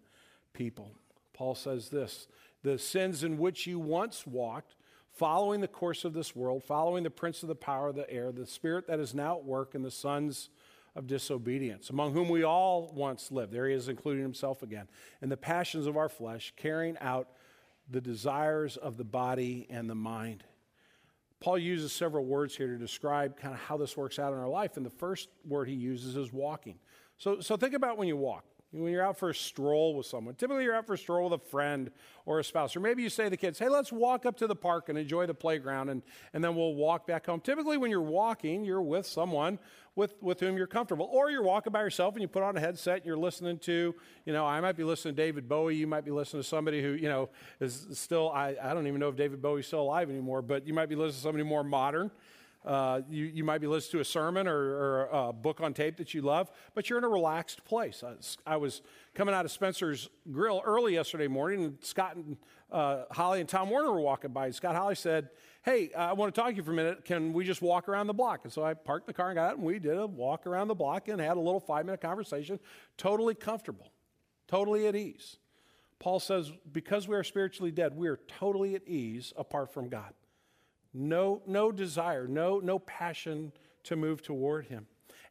people. 0.52 0.92
Paul 1.32 1.54
says 1.54 1.88
this 1.88 2.28
the 2.62 2.78
sins 2.78 3.25
in 3.25 3.38
which 3.38 3.66
you 3.66 3.78
once 3.78 4.26
walked, 4.26 4.76
following 5.11 5.61
the 5.61 5.68
course 5.68 6.04
of 6.04 6.12
this 6.12 6.35
world, 6.37 6.62
following 6.62 7.02
the 7.02 7.11
prince 7.11 7.42
of 7.42 7.49
the 7.49 7.54
power 7.54 7.88
of 7.88 7.97
the 7.97 8.09
air, 8.11 8.32
the 8.32 8.47
spirit 8.47 8.87
that 8.87 9.00
is 9.00 9.14
now 9.14 9.38
at 9.38 9.44
work 9.44 9.75
in 9.75 9.82
the 9.82 9.90
sons 9.90 10.49
of 10.94 11.06
disobedience, 11.06 11.90
among 11.90 12.12
whom 12.12 12.28
we 12.28 12.44
all 12.44 12.92
once 12.94 13.32
lived. 13.32 13.52
There 13.52 13.66
he 13.66 13.75
is, 13.75 13.88
including 13.88 14.23
himself 14.23 14.62
again, 14.62 14.88
in 15.23 15.28
the 15.28 15.37
passions 15.37 15.87
of 15.87 15.97
our 15.97 16.09
flesh, 16.09 16.52
carrying 16.56 16.99
out 17.00 17.28
the 17.90 18.00
desires 18.00 18.76
of 18.76 18.97
the 18.97 19.04
body 19.04 19.66
and 19.71 19.88
the 19.88 19.94
mind. 19.94 20.44
Paul 21.40 21.59
uses 21.59 21.92
several 21.92 22.25
words 22.25 22.56
here 22.56 22.68
to 22.68 22.78
describe 22.78 23.37
kind 23.37 23.52
of 23.52 23.61
how 23.61 23.76
this 23.76 23.97
works 23.97 24.18
out 24.18 24.32
in 24.32 24.38
our 24.38 24.49
life. 24.49 24.76
And 24.76 24.87
the 24.87 24.90
first 24.90 25.28
word 25.44 25.68
he 25.68 25.75
uses 25.75 26.16
is 26.16 26.32
walking. 26.32 26.78
So, 27.18 27.40
so 27.40 27.56
think 27.56 27.75
about 27.75 27.99
when 27.99 28.06
you 28.06 28.16
walk. 28.16 28.44
When 28.73 28.91
you're 28.91 29.05
out 29.05 29.19
for 29.19 29.29
a 29.29 29.35
stroll 29.35 29.95
with 29.95 30.07
someone, 30.07 30.35
typically 30.35 30.64
you're 30.64 30.75
out 30.75 30.87
for 30.87 30.95
a 30.95 30.99
stroll 30.99 31.29
with 31.29 31.41
a 31.43 31.45
friend 31.50 31.91
or 32.25 32.38
a 32.38 32.45
spouse. 32.45 32.75
Or 32.75 32.81
maybe 32.81 33.02
you 33.02 33.11
say 33.11 33.25
to 33.25 33.31
the 33.31 33.37
kids, 33.37 33.59
hey, 33.59 33.69
let's 33.69 33.93
walk 33.93 34.25
up 34.25 34.38
to 34.38 34.47
the 34.47 34.57
park 34.57 34.88
and 34.88 34.97
enjoy 34.97 35.26
the 35.26 35.35
playground, 35.35 35.91
and, 35.91 36.02
and 36.33 36.43
then 36.43 36.57
we'll 36.57 36.75
walk 36.75 37.07
back 37.07 37.26
home. 37.26 37.41
Typically, 37.41 37.76
when 37.76 37.91
you're 37.91 38.00
walking, 38.00 38.64
you're 38.64 38.81
with 38.81 39.05
someone 39.05 39.59
with, 39.95 40.14
with 40.23 40.41
whom 40.41 40.57
you're 40.57 40.67
comfortable. 40.67 41.07
Or 41.12 41.31
you're 41.31 41.43
walking 41.43 41.71
by 41.71 41.83
yourself 41.83 42.14
and 42.14 42.23
you 42.23 42.29
put 42.29 42.43
on 42.43 42.57
a 42.57 42.61
headset 42.61 42.97
and 42.97 43.05
you're 43.05 43.19
listening 43.19 43.59
to, 43.59 43.95
you 44.25 44.33
know, 44.33 44.47
I 44.47 44.61
might 44.61 44.76
be 44.76 44.85
listening 44.85 45.17
to 45.17 45.23
David 45.23 45.49
Bowie. 45.49 45.76
You 45.76 45.87
might 45.87 46.07
be 46.07 46.11
listening 46.11 46.43
to 46.43 46.49
somebody 46.49 46.83
who, 46.83 46.93
you 46.93 47.09
know, 47.11 47.29
is 47.61 47.87
still, 47.93 48.31
I, 48.31 48.57
I 48.62 48.73
don't 48.73 48.87
even 48.87 49.00
know 49.00 49.11
if 49.11 49.17
David 49.17 49.43
Bowie's 49.43 49.67
still 49.67 49.83
alive 49.83 50.09
anymore, 50.09 50.41
but 50.41 50.67
you 50.67 50.73
might 50.73 50.88
be 50.88 50.97
listening 50.97 51.17
to 51.17 51.21
somebody 51.21 51.45
more 51.45 51.62
modern. 51.62 52.11
Uh, 52.64 53.00
you, 53.11 53.25
you 53.25 53.42
might 53.42 53.61
be 53.61 53.66
listening 53.66 53.99
to 53.99 54.00
a 54.00 54.04
sermon 54.04 54.47
or, 54.47 54.57
or, 54.57 55.09
a 55.12 55.33
book 55.33 55.61
on 55.61 55.75
tape 55.75 55.97
that 55.97 56.14
you 56.14 56.23
love, 56.23 56.49
but 56.75 56.88
you're 56.88 56.99
in 56.99 57.04
a 57.04 57.09
relaxed 57.09 57.64
place. 57.64 58.04
I, 58.04 58.52
I 58.52 58.57
was 58.57 58.83
coming 59.14 59.35
out 59.35 59.45
of 59.45 59.50
Spencer's 59.50 60.09
Grill 60.31 60.62
early 60.64 60.95
yesterday 60.95 61.26
morning, 61.26 61.64
and 61.64 61.78
Scott 61.81 62.14
and 62.14 62.37
uh, 62.71 63.04
Holly 63.11 63.40
and 63.40 63.49
Tom 63.49 63.69
Warner 63.69 63.90
were 63.90 64.00
walking 64.00 64.31
by. 64.31 64.47
And 64.47 64.54
Scott 64.54 64.76
Holly 64.76 64.95
said, 64.95 65.31
Hey, 65.64 65.92
I 65.92 66.12
want 66.12 66.35
to 66.35 66.40
talk 66.40 66.50
to 66.50 66.57
you 66.57 66.62
for 66.62 66.73
a 66.73 66.75
minute. 66.75 67.04
Can 67.04 67.33
we 67.33 67.45
just 67.45 67.62
walk 67.62 67.88
around 67.88 68.07
the 68.07 68.14
block? 68.14 68.40
And 68.45 68.52
so 68.52 68.64
I 68.64 68.75
parked 68.75 69.07
the 69.07 69.12
car 69.12 69.28
and 69.28 69.37
got 69.37 69.50
out, 69.50 69.57
and 69.57 69.66
we 69.66 69.78
did 69.78 69.97
a 69.97 70.07
walk 70.07 70.47
around 70.47 70.69
the 70.69 70.75
block 70.75 71.09
and 71.09 71.21
had 71.21 71.37
a 71.37 71.40
little 71.40 71.61
five 71.61 71.85
minute 71.85 72.00
conversation, 72.00 72.61
totally 72.97 73.35
comfortable, 73.35 73.92
totally 74.47 74.87
at 74.87 74.95
ease. 74.95 75.37
Paul 75.99 76.21
says, 76.21 76.52
Because 76.73 77.09
we 77.09 77.16
are 77.16 77.25
spiritually 77.25 77.73
dead, 77.73 77.97
we 77.97 78.09
are 78.09 78.21
totally 78.26 78.75
at 78.76 78.87
ease 78.87 79.33
apart 79.37 79.73
from 79.73 79.89
God. 79.89 80.15
No, 80.95 81.43
no 81.47 81.73
desire, 81.73 82.26
no, 82.26 82.59
no 82.59 82.78
passion 82.78 83.52
to 83.85 83.97
move 83.97 84.23
toward 84.23 84.67
Him. 84.67 84.87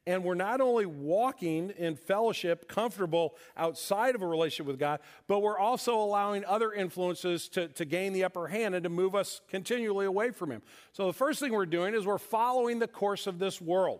And 0.08 0.24
we're 0.24 0.34
not 0.34 0.62
only 0.62 0.88
walking 0.88 1.70
in 1.78 1.96
fellowship, 1.96 2.68
comfortable 2.68 3.36
outside 3.56 4.16
of 4.16 4.24
a 4.24 4.28
relationship 4.28 4.66
with 4.66 4.80
God, 4.80 5.00
but 5.28 5.40
we're 5.40 5.60
also 5.60 6.00
allowing 6.00 6.44
other 6.46 6.74
influences 6.74 7.48
to, 7.50 7.68
to 7.68 7.86
gain 7.86 8.12
the 8.12 8.24
upper 8.24 8.48
hand 8.48 8.74
and 8.74 8.84
to 8.84 8.90
move 8.90 9.14
us 9.14 9.42
continually 9.48 10.08
away 10.08 10.32
from 10.32 10.52
Him. 10.52 10.64
So 10.92 11.06
the 11.06 11.14
first 11.14 11.40
thing 11.40 11.52
we're 11.52 11.68
doing 11.68 11.94
is 11.94 12.06
we're 12.06 12.18
following 12.18 12.80
the 12.80 12.88
course 12.88 13.28
of 13.28 13.38
this 13.38 13.62
world. 13.62 14.00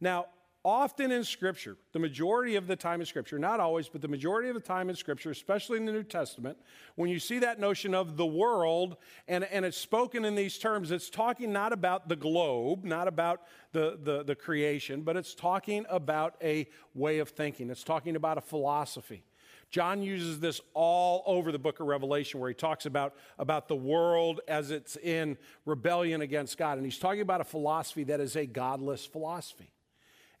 Now, 0.00 0.26
often 0.64 1.10
in 1.10 1.24
Scripture, 1.24 1.76
the 1.92 1.98
majority 1.98 2.56
of 2.56 2.66
the 2.66 2.76
time 2.76 3.00
in 3.00 3.06
Scripture, 3.06 3.38
not 3.38 3.60
always, 3.60 3.88
but 3.88 4.02
the 4.02 4.08
majority 4.08 4.48
of 4.48 4.54
the 4.54 4.60
time 4.60 4.90
in 4.90 4.96
Scripture, 4.96 5.30
especially 5.30 5.78
in 5.78 5.86
the 5.86 5.92
New 5.92 6.02
Testament, 6.02 6.58
when 6.96 7.08
you 7.08 7.18
see 7.18 7.38
that 7.38 7.58
notion 7.58 7.94
of 7.94 8.16
the 8.16 8.26
world 8.26 8.96
and, 9.26 9.44
and 9.44 9.64
it's 9.64 9.76
spoken 9.76 10.24
in 10.24 10.34
these 10.34 10.58
terms, 10.58 10.90
it's 10.90 11.08
talking 11.08 11.52
not 11.52 11.72
about 11.72 12.08
the 12.08 12.16
globe, 12.16 12.84
not 12.84 13.08
about 13.08 13.42
the, 13.72 13.98
the, 14.02 14.22
the 14.22 14.34
creation, 14.34 15.02
but 15.02 15.16
it's 15.16 15.34
talking 15.34 15.86
about 15.88 16.34
a 16.42 16.68
way 16.94 17.18
of 17.18 17.30
thinking. 17.30 17.70
It's 17.70 17.84
talking 17.84 18.16
about 18.16 18.36
a 18.36 18.42
philosophy. 18.42 19.24
John 19.70 20.02
uses 20.02 20.40
this 20.40 20.60
all 20.74 21.22
over 21.26 21.52
the 21.52 21.58
book 21.58 21.78
of 21.80 21.86
Revelation 21.86 22.40
where 22.40 22.48
he 22.48 22.54
talks 22.54 22.86
about, 22.86 23.14
about 23.38 23.68
the 23.68 23.76
world 23.76 24.40
as 24.48 24.72
it's 24.72 24.96
in 24.96 25.38
rebellion 25.64 26.22
against 26.22 26.58
God. 26.58 26.76
And 26.76 26.84
he's 26.84 26.98
talking 26.98 27.20
about 27.20 27.40
a 27.40 27.44
philosophy 27.44 28.04
that 28.04 28.20
is 28.20 28.34
a 28.34 28.46
godless 28.46 29.06
philosophy. 29.06 29.70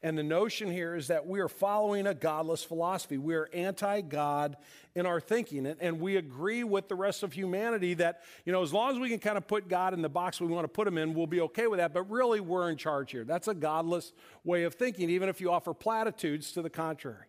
And 0.02 0.16
the 0.16 0.22
notion 0.22 0.70
here 0.70 0.94
is 0.94 1.08
that 1.08 1.26
we 1.26 1.40
are 1.40 1.48
following 1.48 2.06
a 2.06 2.14
godless 2.14 2.64
philosophy. 2.64 3.18
We 3.18 3.34
are 3.34 3.50
anti 3.52 4.00
God 4.00 4.56
in 4.94 5.04
our 5.04 5.20
thinking. 5.20 5.66
And, 5.66 6.00
we 6.00 6.16
agree 6.16 6.64
with 6.64 6.88
the 6.88 6.94
rest 6.94 7.22
of 7.22 7.34
humanity 7.34 7.94
that, 7.94 8.22
you 8.46 8.52
know, 8.52 8.62
as 8.62 8.72
long 8.72 8.92
as 8.92 8.98
we 8.98 9.10
can 9.10 9.18
kind 9.18 9.36
of 9.36 9.46
put 9.46 9.68
God 9.68 9.92
in 9.92 10.00
the 10.00 10.08
box 10.08 10.40
we 10.40 10.46
want 10.46 10.64
to 10.64 10.68
put 10.68 10.88
him 10.88 10.96
in, 10.96 11.12
we'll 11.12 11.26
be 11.26 11.42
okay 11.42 11.66
with 11.66 11.78
that. 11.78 11.92
But 11.92 12.10
really, 12.10 12.40
we're 12.40 12.70
in 12.70 12.78
charge 12.78 13.10
here. 13.10 13.24
That's 13.24 13.48
a 13.48 13.54
godless 13.54 14.12
way 14.42 14.64
of 14.64 14.74
thinking, 14.74 15.10
even 15.10 15.28
if 15.28 15.40
you 15.40 15.52
offer 15.52 15.74
platitudes 15.74 16.52
to 16.52 16.62
the 16.62 16.70
contrary. 16.70 17.26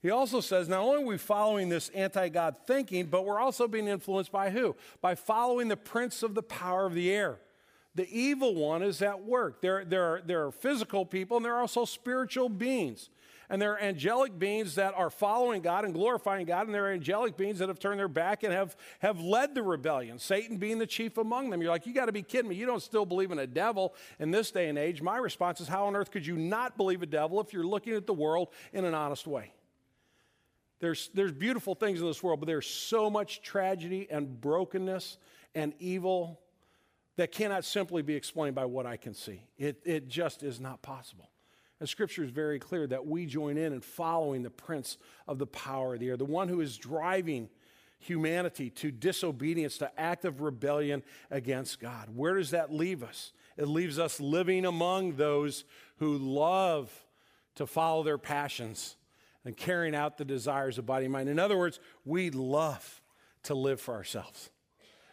He 0.00 0.10
also 0.10 0.40
says 0.40 0.68
not 0.68 0.80
only 0.80 1.02
are 1.02 1.06
we 1.06 1.18
following 1.18 1.70
this 1.70 1.88
anti 1.88 2.28
God 2.28 2.56
thinking, 2.66 3.06
but 3.06 3.24
we're 3.24 3.40
also 3.40 3.66
being 3.66 3.88
influenced 3.88 4.30
by 4.30 4.50
who? 4.50 4.76
By 5.00 5.16
following 5.16 5.66
the 5.66 5.76
prince 5.76 6.22
of 6.22 6.34
the 6.34 6.42
power 6.42 6.86
of 6.86 6.94
the 6.94 7.10
air. 7.10 7.40
The 7.94 8.08
evil 8.10 8.54
one 8.54 8.82
is 8.82 9.02
at 9.02 9.24
work. 9.24 9.60
There, 9.60 9.84
there, 9.84 10.04
are, 10.04 10.22
there 10.24 10.46
are 10.46 10.50
physical 10.50 11.06
people 11.06 11.36
and 11.36 11.46
there 11.46 11.54
are 11.54 11.60
also 11.60 11.84
spiritual 11.84 12.48
beings. 12.48 13.08
And 13.50 13.60
there 13.60 13.72
are 13.72 13.78
angelic 13.78 14.38
beings 14.38 14.76
that 14.76 14.94
are 14.94 15.10
following 15.10 15.60
God 15.60 15.84
and 15.84 15.92
glorifying 15.92 16.46
God, 16.46 16.66
and 16.66 16.74
there 16.74 16.86
are 16.86 16.92
angelic 16.92 17.36
beings 17.36 17.58
that 17.58 17.68
have 17.68 17.78
turned 17.78 17.98
their 17.98 18.08
back 18.08 18.42
and 18.42 18.52
have, 18.52 18.74
have 19.00 19.20
led 19.20 19.54
the 19.54 19.62
rebellion, 19.62 20.18
Satan 20.18 20.56
being 20.56 20.78
the 20.78 20.86
chief 20.86 21.18
among 21.18 21.50
them. 21.50 21.60
You're 21.60 21.70
like, 21.70 21.86
you 21.86 21.92
got 21.92 22.06
to 22.06 22.12
be 22.12 22.22
kidding 22.22 22.48
me. 22.48 22.56
You 22.56 22.64
don't 22.64 22.82
still 22.82 23.04
believe 23.04 23.30
in 23.32 23.38
a 23.38 23.46
devil 23.46 23.94
in 24.18 24.30
this 24.30 24.50
day 24.50 24.68
and 24.68 24.78
age. 24.78 25.02
My 25.02 25.18
response 25.18 25.60
is, 25.60 25.68
how 25.68 25.86
on 25.86 25.94
earth 25.94 26.10
could 26.10 26.26
you 26.26 26.36
not 26.36 26.78
believe 26.78 27.02
a 27.02 27.06
devil 27.06 27.38
if 27.40 27.52
you're 27.52 27.66
looking 27.66 27.94
at 27.94 28.06
the 28.06 28.14
world 28.14 28.48
in 28.72 28.86
an 28.86 28.94
honest 28.94 29.26
way? 29.26 29.52
There's, 30.80 31.10
there's 31.14 31.32
beautiful 31.32 31.74
things 31.74 32.00
in 32.00 32.06
this 32.06 32.22
world, 32.22 32.40
but 32.40 32.46
there's 32.46 32.66
so 32.66 33.10
much 33.10 33.42
tragedy 33.42 34.08
and 34.10 34.40
brokenness 34.40 35.18
and 35.54 35.74
evil 35.78 36.40
that 37.16 37.32
cannot 37.32 37.64
simply 37.64 38.02
be 38.02 38.14
explained 38.14 38.54
by 38.54 38.64
what 38.64 38.86
I 38.86 38.96
can 38.96 39.14
see. 39.14 39.42
It, 39.56 39.80
it 39.84 40.08
just 40.08 40.42
is 40.42 40.60
not 40.60 40.82
possible. 40.82 41.30
And 41.80 41.88
scripture 41.88 42.24
is 42.24 42.30
very 42.30 42.58
clear 42.58 42.86
that 42.86 43.06
we 43.06 43.26
join 43.26 43.56
in 43.56 43.72
in 43.72 43.80
following 43.80 44.42
the 44.42 44.50
prince 44.50 44.96
of 45.26 45.38
the 45.38 45.46
power 45.46 45.94
of 45.94 46.00
the 46.00 46.08
air, 46.08 46.16
the 46.16 46.24
one 46.24 46.48
who 46.48 46.60
is 46.60 46.76
driving 46.76 47.48
humanity 47.98 48.70
to 48.70 48.90
disobedience, 48.90 49.78
to 49.78 50.00
active 50.00 50.40
rebellion 50.40 51.02
against 51.30 51.80
God. 51.80 52.08
Where 52.14 52.34
does 52.34 52.50
that 52.50 52.72
leave 52.72 53.02
us? 53.02 53.32
It 53.56 53.66
leaves 53.66 53.98
us 53.98 54.20
living 54.20 54.66
among 54.66 55.16
those 55.16 55.64
who 55.98 56.18
love 56.18 56.92
to 57.56 57.66
follow 57.66 58.02
their 58.02 58.18
passions 58.18 58.96
and 59.44 59.56
carrying 59.56 59.94
out 59.94 60.18
the 60.18 60.24
desires 60.24 60.78
of 60.78 60.86
body 60.86 61.04
and 61.04 61.12
mind. 61.12 61.28
In 61.28 61.38
other 61.38 61.56
words, 61.56 61.80
we 62.04 62.30
love 62.30 63.02
to 63.44 63.54
live 63.54 63.80
for 63.80 63.94
ourselves. 63.94 64.50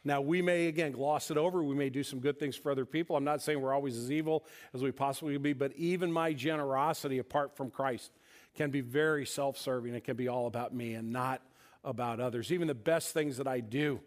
Now, 0.04 0.22
we 0.22 0.42
may, 0.42 0.68
again, 0.68 0.94
gloss 0.94 1.30
it 1.30 1.38
over. 1.38 1.64
We 1.64 1.76
may 1.76 1.90
do 1.90 2.04
some 2.04 2.20
good 2.20 2.40
things 2.40 2.56
for 2.56 2.72
other 2.72 2.86
people. 2.86 3.16
I'm 3.16 3.24
not 3.24 3.42
saying 3.42 3.62
we're 3.62 3.74
always 3.74 3.98
as 3.98 4.12
evil 4.12 4.46
as 4.74 4.82
we 4.82 4.92
possibly 4.92 5.34
could 5.34 5.44
be, 5.44 5.54
but 5.54 5.74
even 5.76 6.12
my 6.12 6.34
generosity 6.34 7.20
apart 7.20 7.56
from 7.56 7.70
Christ 7.70 8.12
can 8.56 8.72
be 8.72 8.82
very 8.82 9.26
self 9.26 9.58
serving. 9.58 9.94
It 9.94 10.04
can 10.04 10.16
be 10.16 10.28
all 10.28 10.48
about 10.48 10.74
me 10.74 10.96
and 10.96 11.12
not 11.12 11.42
about 11.84 12.20
others. 12.20 12.52
Even 12.52 12.68
the 12.68 12.74
best 12.74 13.14
things 13.14 13.38
that 13.38 13.48
I 13.48 13.60
do, 13.60 14.00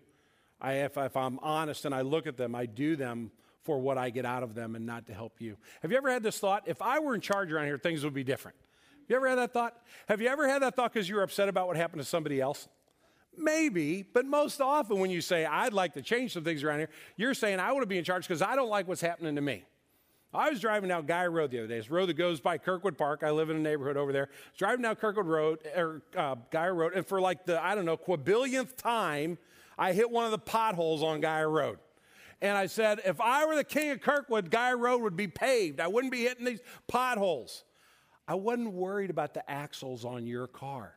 I, 0.61 0.74
if, 0.74 0.96
if 0.96 1.16
I'm 1.16 1.38
honest 1.40 1.85
and 1.85 1.94
I 1.94 2.00
look 2.02 2.26
at 2.26 2.37
them, 2.37 2.54
I 2.54 2.66
do 2.66 2.96
them 2.96 3.30
for 3.62 3.78
what 3.78 3.96
I 3.96 4.11
get 4.11 4.26
out 4.26 4.42
of 4.42 4.54
them 4.54 4.74
and 4.74 4.85
not 4.85 5.07
to 5.07 5.14
help 5.14 5.40
you. 5.40 5.57
Have 5.83 5.90
you 5.90 5.96
ever 5.96 6.11
had 6.11 6.22
this 6.22 6.38
thought? 6.38 6.64
If 6.66 6.83
I 6.83 6.98
were 6.98 7.14
in 7.14 7.20
charge 7.20 7.50
around 7.52 7.66
here, 7.66 7.78
things 7.78 8.04
would 8.04 8.14
be 8.14 8.24
different. 8.24 8.57
Have 9.02 9.11
you 9.11 9.16
ever 9.16 9.28
had 9.28 9.38
that 9.38 9.52
thought? 9.52 9.76
Have 10.09 10.20
you 10.20 10.28
ever 10.28 10.48
had 10.48 10.62
that 10.62 10.74
thought 10.74 10.92
because 10.92 11.09
you 11.09 11.16
were 11.16 11.22
upset 11.22 11.48
about 11.48 11.66
what 11.66 11.76
happened 11.76 12.02
to 12.02 12.09
somebody 12.09 12.40
else? 12.40 12.68
Maybe, 13.37 14.03
but 14.03 14.27
most 14.27 14.61
often 14.61 14.99
when 14.99 15.11
you 15.11 15.20
say, 15.20 15.44
I'd 15.44 15.73
like 15.73 15.94
to 15.94 16.03
change 16.03 16.33
some 16.33 16.44
things 16.44 16.62
around 16.62 16.81
here, 16.81 16.90
you're 17.16 17.35
saying, 17.35 17.61
I 17.61 17.73
want 17.73 17.83
to 17.83 17.87
be 17.87 17.99
in 17.99 18.05
charge 18.05 18.27
because 18.27 18.42
I 18.42 18.57
don't 18.57 18.68
like 18.68 18.88
what's 18.88 19.01
happening 19.01 19.35
to 19.37 19.40
me. 19.40 19.64
I 20.33 20.51
was 20.51 20.59
driving 20.61 20.88
down 20.88 21.07
Geyer 21.07 21.31
Road 21.31 21.53
the 21.53 21.61
other 21.61 21.68
day. 21.68 21.77
It's 21.77 21.88
a 21.88 21.92
road 21.92 22.09
that 22.09 22.14
goes 22.14 22.40
by 22.40 22.59
Kirkwood 22.59 22.99
Park. 22.99 23.23
I 23.23 23.31
live 23.31 23.51
in 23.51 23.57
a 23.57 23.61
neighborhood 23.61 23.97
over 23.97 24.12
there. 24.12 24.31
driving 24.59 24.83
down 24.83 24.97
Kirkwood 24.97 25.27
Road, 25.27 25.61
or 25.77 26.03
uh, 26.16 26.35
Geyer 26.51 26.75
Road, 26.75 26.94
and 26.94 27.07
for 27.07 27.20
like 27.20 27.44
the, 27.47 27.64
I 27.64 27.77
don't 27.77 27.85
know, 27.85 27.97
quabillionth 27.97 28.77
time, 28.77 29.38
I 29.79 29.92
hit 29.92 30.11
one 30.11 30.25
of 30.25 30.33
the 30.33 30.38
potholes 30.38 31.03
on 31.03 31.20
Geyer 31.20 31.49
Road. 31.49 31.79
And 32.42 32.59
I 32.59 32.66
said, 32.66 33.01
if 33.05 33.20
I 33.20 33.47
were 33.47 33.55
the 33.55 33.64
king 33.64 33.90
of 33.90 34.01
Kirkwood, 34.01 34.51
Geyer 34.51 34.77
Road 34.77 35.03
would 35.03 35.16
be 35.16 35.29
paved. 35.29 35.79
I 35.79 35.87
wouldn't 35.87 36.12
be 36.12 36.23
hitting 36.23 36.44
these 36.44 36.61
potholes. 36.88 37.64
I 38.27 38.35
wasn't 38.35 38.73
worried 38.73 39.11
about 39.11 39.35
the 39.35 39.49
axles 39.49 40.05
on 40.05 40.27
your 40.27 40.49
car. 40.49 40.97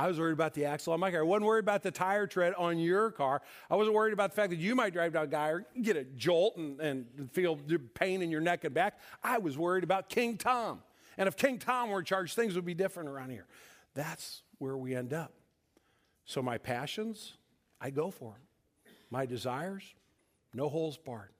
I 0.00 0.06
was 0.08 0.18
worried 0.18 0.32
about 0.32 0.54
the 0.54 0.64
axle 0.64 0.94
on 0.94 1.00
my 1.00 1.10
car. 1.10 1.20
I 1.20 1.24
wasn't 1.24 1.44
worried 1.44 1.64
about 1.64 1.82
the 1.82 1.90
tire 1.90 2.26
tread 2.26 2.54
on 2.54 2.78
your 2.78 3.10
car. 3.10 3.42
I 3.68 3.76
wasn't 3.76 3.94
worried 3.94 4.14
about 4.14 4.30
the 4.30 4.36
fact 4.36 4.48
that 4.48 4.58
you 4.58 4.74
might 4.74 4.94
drive 4.94 5.12
down 5.12 5.24
a 5.24 5.26
Guy 5.26 5.48
or 5.48 5.66
get 5.82 5.94
a 5.98 6.04
jolt 6.04 6.56
and, 6.56 6.80
and 6.80 7.30
feel 7.32 7.58
pain 7.92 8.22
in 8.22 8.30
your 8.30 8.40
neck 8.40 8.64
and 8.64 8.72
back. 8.72 8.98
I 9.22 9.36
was 9.36 9.58
worried 9.58 9.84
about 9.84 10.08
King 10.08 10.38
Tom. 10.38 10.80
And 11.18 11.28
if 11.28 11.36
King 11.36 11.58
Tom 11.58 11.90
were 11.90 11.98
in 11.98 12.06
charge, 12.06 12.32
things 12.32 12.54
would 12.54 12.64
be 12.64 12.72
different 12.72 13.10
around 13.10 13.28
here. 13.28 13.46
That's 13.92 14.40
where 14.56 14.74
we 14.74 14.94
end 14.94 15.12
up. 15.12 15.34
So 16.24 16.40
my 16.40 16.56
passions, 16.56 17.34
I 17.78 17.90
go 17.90 18.10
for 18.10 18.32
them. 18.32 18.94
My 19.10 19.26
desires, 19.26 19.82
no 20.54 20.70
holes 20.70 20.96
barred. 20.96 21.34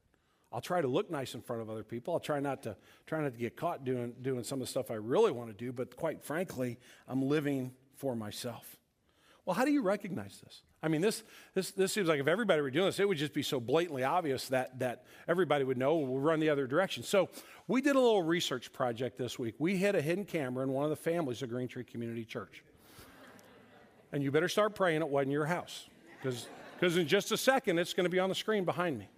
I'll 0.53 0.61
try 0.61 0.83
to 0.83 0.89
look 0.89 1.11
nice 1.11 1.33
in 1.33 1.41
front 1.41 1.63
of 1.63 1.71
other 1.71 1.85
people. 1.85 2.13
I'll 2.13 2.21
try 2.21 2.41
not 2.41 2.63
to 2.65 2.77
try 3.07 3.23
not 3.23 3.33
to 3.33 3.39
get 3.39 3.57
caught 3.57 3.87
doing 3.87 4.13
doing 4.21 4.45
some 4.45 4.61
of 4.61 4.67
the 4.67 4.71
stuff 4.71 4.91
I 4.91 4.97
really 4.97 5.33
want 5.33 5.49
to 5.49 5.55
do, 5.55 5.73
but 5.73 5.97
quite 5.97 6.23
frankly, 6.23 6.79
I'm 7.09 7.23
living 7.23 7.73
for 8.01 8.17
myself. 8.17 8.77
Well, 9.45 9.55
how 9.55 9.65
do 9.65 9.71
you 9.71 9.83
recognize 9.83 10.41
this? 10.43 10.63
I 10.83 10.89
mean, 10.89 11.03
this, 11.03 11.23
this, 11.55 11.71
this 11.73 11.93
seems 11.93 12.09
like 12.09 12.21
if 12.21 12.27
everybody 12.27 12.63
were 12.63 12.71
doing 12.71 12.87
this, 12.87 12.99
it 12.99 13.07
would 13.07 13.19
just 13.19 13.35
be 13.35 13.43
so 13.43 13.61
blatantly 13.61 14.03
obvious 14.03 14.49
that, 14.49 14.79
that 14.79 15.05
everybody 15.29 15.65
would 15.65 15.77
know 15.77 15.97
we'll 15.97 16.19
run 16.19 16.41
the 16.41 16.49
other 16.49 16.67
direction. 16.67 17.03
So 17.03 17.29
we 17.69 17.83
did 17.83 17.97
a 17.97 18.01
little 18.01 18.23
research 18.23 18.73
project 18.73 19.19
this 19.19 19.39
week. 19.39 19.55
We 19.59 19.77
hid 19.77 19.95
a 19.95 20.01
hidden 20.01 20.25
camera 20.25 20.65
in 20.65 20.71
one 20.71 20.85
of 20.85 20.91
the 20.91 20.97
families 20.97 21.43
of 21.43 21.51
Greentree 21.51 21.87
Community 21.87 22.25
Church. 22.25 22.65
And 24.13 24.23
you 24.23 24.31
better 24.31 24.49
start 24.49 24.75
praying 24.75 25.03
it 25.03 25.09
wasn't 25.09 25.33
your 25.33 25.47
house 25.47 25.89
because 26.23 26.97
in 26.97 27.07
just 27.07 27.31
a 27.33 27.37
second 27.37 27.79
it's 27.79 27.93
going 27.93 28.05
to 28.05 28.11
be 28.11 28.19
on 28.19 28.29
the 28.29 28.35
screen 28.35 28.65
behind 28.65 28.99
me. 28.99 29.09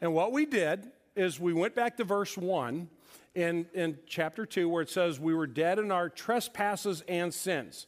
And 0.00 0.12
what 0.14 0.32
we 0.32 0.46
did 0.46 0.90
is 1.14 1.38
we 1.38 1.52
went 1.52 1.74
back 1.74 1.96
to 1.98 2.04
verse 2.04 2.36
1 2.36 2.88
in, 3.34 3.66
in 3.74 3.98
chapter 4.06 4.44
2 4.44 4.68
where 4.68 4.82
it 4.82 4.90
says, 4.90 5.20
We 5.20 5.34
were 5.34 5.46
dead 5.46 5.78
in 5.78 5.92
our 5.92 6.08
trespasses 6.08 7.02
and 7.08 7.32
sins. 7.32 7.86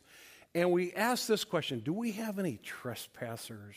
And 0.55 0.71
we 0.71 0.93
ask 0.93 1.27
this 1.27 1.45
question 1.45 1.81
Do 1.81 1.93
we 1.93 2.13
have 2.13 2.39
any 2.39 2.59
trespassers? 2.63 3.77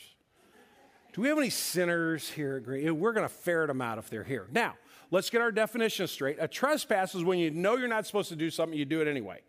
Do 1.12 1.22
we 1.22 1.28
have 1.28 1.38
any 1.38 1.48
sinners 1.48 2.28
here 2.28 2.56
at 2.56 2.64
Green? 2.64 3.00
We're 3.00 3.14
going 3.14 3.26
to 3.26 3.34
ferret 3.34 3.68
them 3.68 3.80
out 3.80 3.96
if 3.96 4.10
they're 4.10 4.22
here. 4.22 4.46
Now, 4.52 4.74
let's 5.10 5.30
get 5.30 5.40
our 5.40 5.50
definition 5.50 6.06
straight. 6.08 6.36
A 6.38 6.46
trespass 6.46 7.14
is 7.14 7.24
when 7.24 7.38
you 7.38 7.50
know 7.50 7.76
you're 7.76 7.88
not 7.88 8.06
supposed 8.06 8.28
to 8.28 8.36
do 8.36 8.50
something, 8.50 8.78
you 8.78 8.84
do 8.84 9.00
it 9.00 9.08
anyway. 9.08 9.40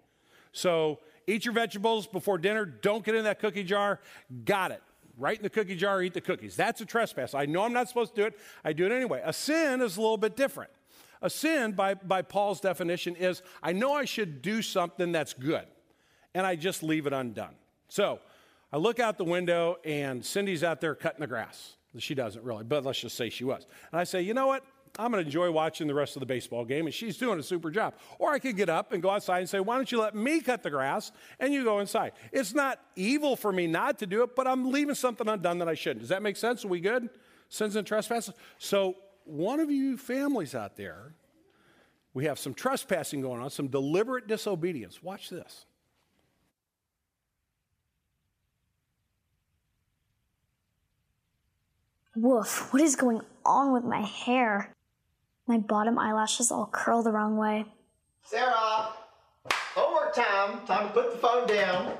So, 0.53 0.99
eat 1.27 1.43
your 1.43 1.53
vegetables 1.53 2.07
before 2.07 2.37
dinner, 2.37 2.65
don't 2.65 3.03
get 3.03 3.15
in 3.15 3.25
that 3.25 3.39
cookie 3.39 3.65
jar. 3.65 3.99
Got 4.45 4.71
it. 4.71 4.81
Right 5.17 5.35
in 5.35 5.43
the 5.43 5.49
cookie 5.49 5.75
jar, 5.75 6.01
eat 6.01 6.13
the 6.13 6.21
cookies. 6.21 6.55
That's 6.55 6.79
a 6.79 6.85
trespass. 6.85 7.33
I 7.33 7.45
know 7.45 7.63
I'm 7.63 7.73
not 7.73 7.89
supposed 7.89 8.15
to 8.15 8.21
do 8.21 8.27
it, 8.27 8.39
I 8.63 8.71
do 8.71 8.85
it 8.85 8.93
anyway. 8.93 9.21
A 9.25 9.33
sin 9.33 9.81
is 9.81 9.97
a 9.97 10.01
little 10.01 10.17
bit 10.17 10.37
different. 10.37 10.71
A 11.21 11.29
sin, 11.29 11.73
by, 11.73 11.95
by 11.95 12.21
Paul's 12.21 12.61
definition, 12.61 13.15
is 13.15 13.41
I 13.61 13.73
know 13.73 13.93
I 13.93 14.05
should 14.05 14.41
do 14.41 14.61
something 14.61 15.11
that's 15.11 15.33
good, 15.33 15.65
and 16.37 16.45
I 16.45 16.55
just 16.55 16.83
leave 16.83 17.07
it 17.07 17.13
undone. 17.13 17.55
So 17.89 18.19
I 18.71 18.77
look 18.77 18.99
out 18.99 19.17
the 19.17 19.25
window, 19.25 19.77
and 19.83 20.23
Cindy's 20.23 20.63
out 20.63 20.81
there 20.81 20.93
cutting 20.93 21.19
the 21.19 21.27
grass. 21.27 21.75
She 21.97 22.13
doesn't 22.13 22.43
really, 22.43 22.63
but 22.63 22.85
let's 22.85 22.99
just 22.99 23.17
say 23.17 23.31
she 23.31 23.43
was. 23.43 23.65
And 23.91 23.99
I 23.99 24.03
say, 24.03 24.21
you 24.21 24.35
know 24.35 24.45
what? 24.45 24.63
I'm 24.99 25.11
going 25.11 25.23
to 25.23 25.27
enjoy 25.27 25.49
watching 25.49 25.87
the 25.87 25.95
rest 25.95 26.15
of 26.15 26.19
the 26.19 26.27
baseball 26.27 26.63
game, 26.63 26.85
and 26.85 26.93
she's 26.93 27.17
doing 27.17 27.39
a 27.39 27.43
super 27.43 27.71
job. 27.71 27.95
Or 28.19 28.33
I 28.33 28.39
could 28.39 28.55
get 28.55 28.69
up 28.69 28.93
and 28.93 29.01
go 29.01 29.09
outside 29.09 29.39
and 29.39 29.49
say, 29.49 29.59
Why 29.59 29.75
don't 29.75 29.91
you 29.91 29.99
let 29.99 30.13
me 30.15 30.39
cut 30.39 30.61
the 30.61 30.69
grass 30.69 31.11
and 31.39 31.51
you 31.51 31.63
go 31.63 31.79
inside? 31.79 32.13
It's 32.31 32.53
not 32.53 32.79
evil 32.95 33.35
for 33.35 33.51
me 33.51 33.65
not 33.65 33.97
to 33.99 34.05
do 34.05 34.21
it, 34.23 34.35
but 34.35 34.47
I'm 34.47 34.71
leaving 34.71 34.95
something 34.95 35.27
undone 35.27 35.57
that 35.57 35.67
I 35.67 35.73
shouldn't. 35.73 36.01
Does 36.01 36.09
that 36.09 36.21
make 36.21 36.37
sense? 36.37 36.63
Are 36.63 36.67
we 36.67 36.79
good? 36.79 37.09
Sins 37.49 37.75
and 37.75 37.85
trespasses? 37.85 38.33
So 38.59 38.95
one 39.25 39.59
of 39.59 39.69
you 39.71 39.97
families 39.97 40.55
out 40.55 40.77
there, 40.77 41.13
we 42.13 42.25
have 42.25 42.39
some 42.39 42.53
trespassing 42.53 43.21
going 43.21 43.41
on, 43.41 43.49
some 43.49 43.67
deliberate 43.67 44.27
disobedience. 44.27 45.03
Watch 45.03 45.29
this. 45.29 45.65
Woof, 52.19 52.73
what 52.73 52.81
is 52.81 52.95
going 52.95 53.21
on 53.45 53.73
with 53.73 53.83
my 53.83 54.01
hair? 54.01 54.73
My 55.45 55.59
bottom 55.59 55.99
eyelashes 55.99 56.51
all 56.51 56.65
curl 56.65 57.03
the 57.03 57.11
wrong 57.11 57.37
way. 57.37 57.63
Sarah, 58.23 58.89
homework 59.51 60.15
time. 60.15 60.65
Time 60.65 60.87
to 60.87 60.93
put 60.95 61.11
the 61.11 61.19
phone 61.19 61.47
down. 61.47 61.95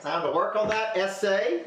Time 0.00 0.26
to 0.26 0.32
work 0.32 0.56
on 0.56 0.66
that 0.66 0.96
essay. 0.96 1.62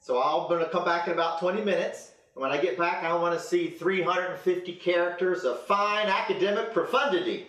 So 0.00 0.22
I'm 0.22 0.48
going 0.48 0.64
to 0.64 0.70
come 0.70 0.86
back 0.86 1.06
in 1.06 1.12
about 1.12 1.38
20 1.38 1.60
minutes. 1.60 2.12
And 2.34 2.40
When 2.40 2.50
I 2.50 2.56
get 2.56 2.78
back, 2.78 3.04
I 3.04 3.14
want 3.14 3.38
to 3.38 3.46
see 3.46 3.68
350 3.68 4.76
characters 4.76 5.44
of 5.44 5.60
fine 5.66 6.06
academic 6.06 6.72
profundity. 6.72 7.46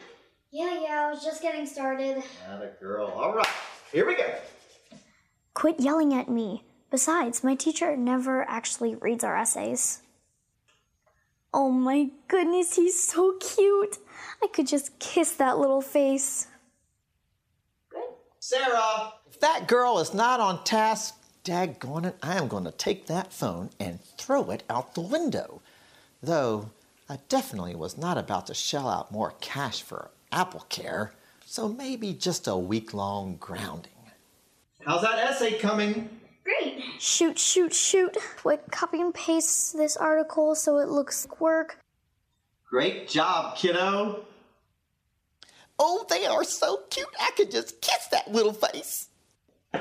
Yeah, 0.51 0.77
yeah, 0.81 1.05
I 1.07 1.09
was 1.09 1.23
just 1.23 1.41
getting 1.41 1.65
started. 1.65 2.21
Not 2.49 2.63
a 2.63 2.71
girl. 2.81 3.07
All 3.07 3.33
right, 3.33 3.47
here 3.93 4.05
we 4.05 4.17
go. 4.17 4.29
Quit 5.53 5.79
yelling 5.79 6.13
at 6.13 6.27
me. 6.27 6.63
Besides, 6.91 7.43
my 7.43 7.55
teacher 7.55 7.95
never 7.95 8.43
actually 8.49 8.95
reads 8.95 9.23
our 9.23 9.37
essays. 9.37 10.01
Oh 11.53 11.71
my 11.71 12.09
goodness, 12.27 12.75
he's 12.75 13.01
so 13.01 13.37
cute. 13.39 13.97
I 14.43 14.47
could 14.47 14.67
just 14.67 14.97
kiss 14.99 15.33
that 15.33 15.57
little 15.57 15.81
face. 15.81 16.47
Good. 17.89 18.03
Sarah, 18.39 19.13
if 19.27 19.39
that 19.39 19.67
girl 19.67 19.99
is 19.99 20.13
not 20.13 20.39
on 20.39 20.63
task, 20.63 21.15
daggone 21.43 22.05
it, 22.05 22.15
I 22.21 22.37
am 22.37 22.47
going 22.47 22.65
to 22.65 22.71
take 22.71 23.07
that 23.07 23.33
phone 23.33 23.69
and 23.79 23.99
throw 24.17 24.51
it 24.51 24.63
out 24.69 24.93
the 24.95 25.01
window. 25.01 25.61
Though 26.21 26.69
I 27.09 27.19
definitely 27.29 27.75
was 27.75 27.97
not 27.97 28.17
about 28.17 28.47
to 28.47 28.53
shell 28.53 28.87
out 28.87 29.11
more 29.11 29.33
cash 29.41 29.81
for 29.81 30.11
AppleCare, 30.31 31.11
so 31.45 31.67
maybe 31.67 32.13
just 32.13 32.47
a 32.47 32.55
week 32.55 32.93
long 32.93 33.37
grounding. 33.39 33.91
How's 34.85 35.01
that 35.01 35.17
essay 35.17 35.57
coming? 35.57 36.18
Great. 36.49 36.83
Shoot, 36.99 37.37
shoot, 37.37 37.73
shoot. 37.73 38.17
Quick, 38.41 38.71
copy 38.71 39.01
and 39.01 39.13
paste 39.13 39.77
this 39.77 39.95
article 39.95 40.55
so 40.55 40.79
it 40.79 40.89
looks 40.89 41.27
like 41.27 41.39
work. 41.39 41.77
Great 42.67 43.07
job, 43.07 43.55
kiddo. 43.55 44.25
Oh, 45.77 46.05
they 46.09 46.25
are 46.25 46.43
so 46.43 46.81
cute. 46.89 47.07
I 47.19 47.29
could 47.35 47.51
just 47.51 47.81
kiss 47.81 48.07
that 48.11 48.31
little 48.31 48.53
face. 48.53 49.09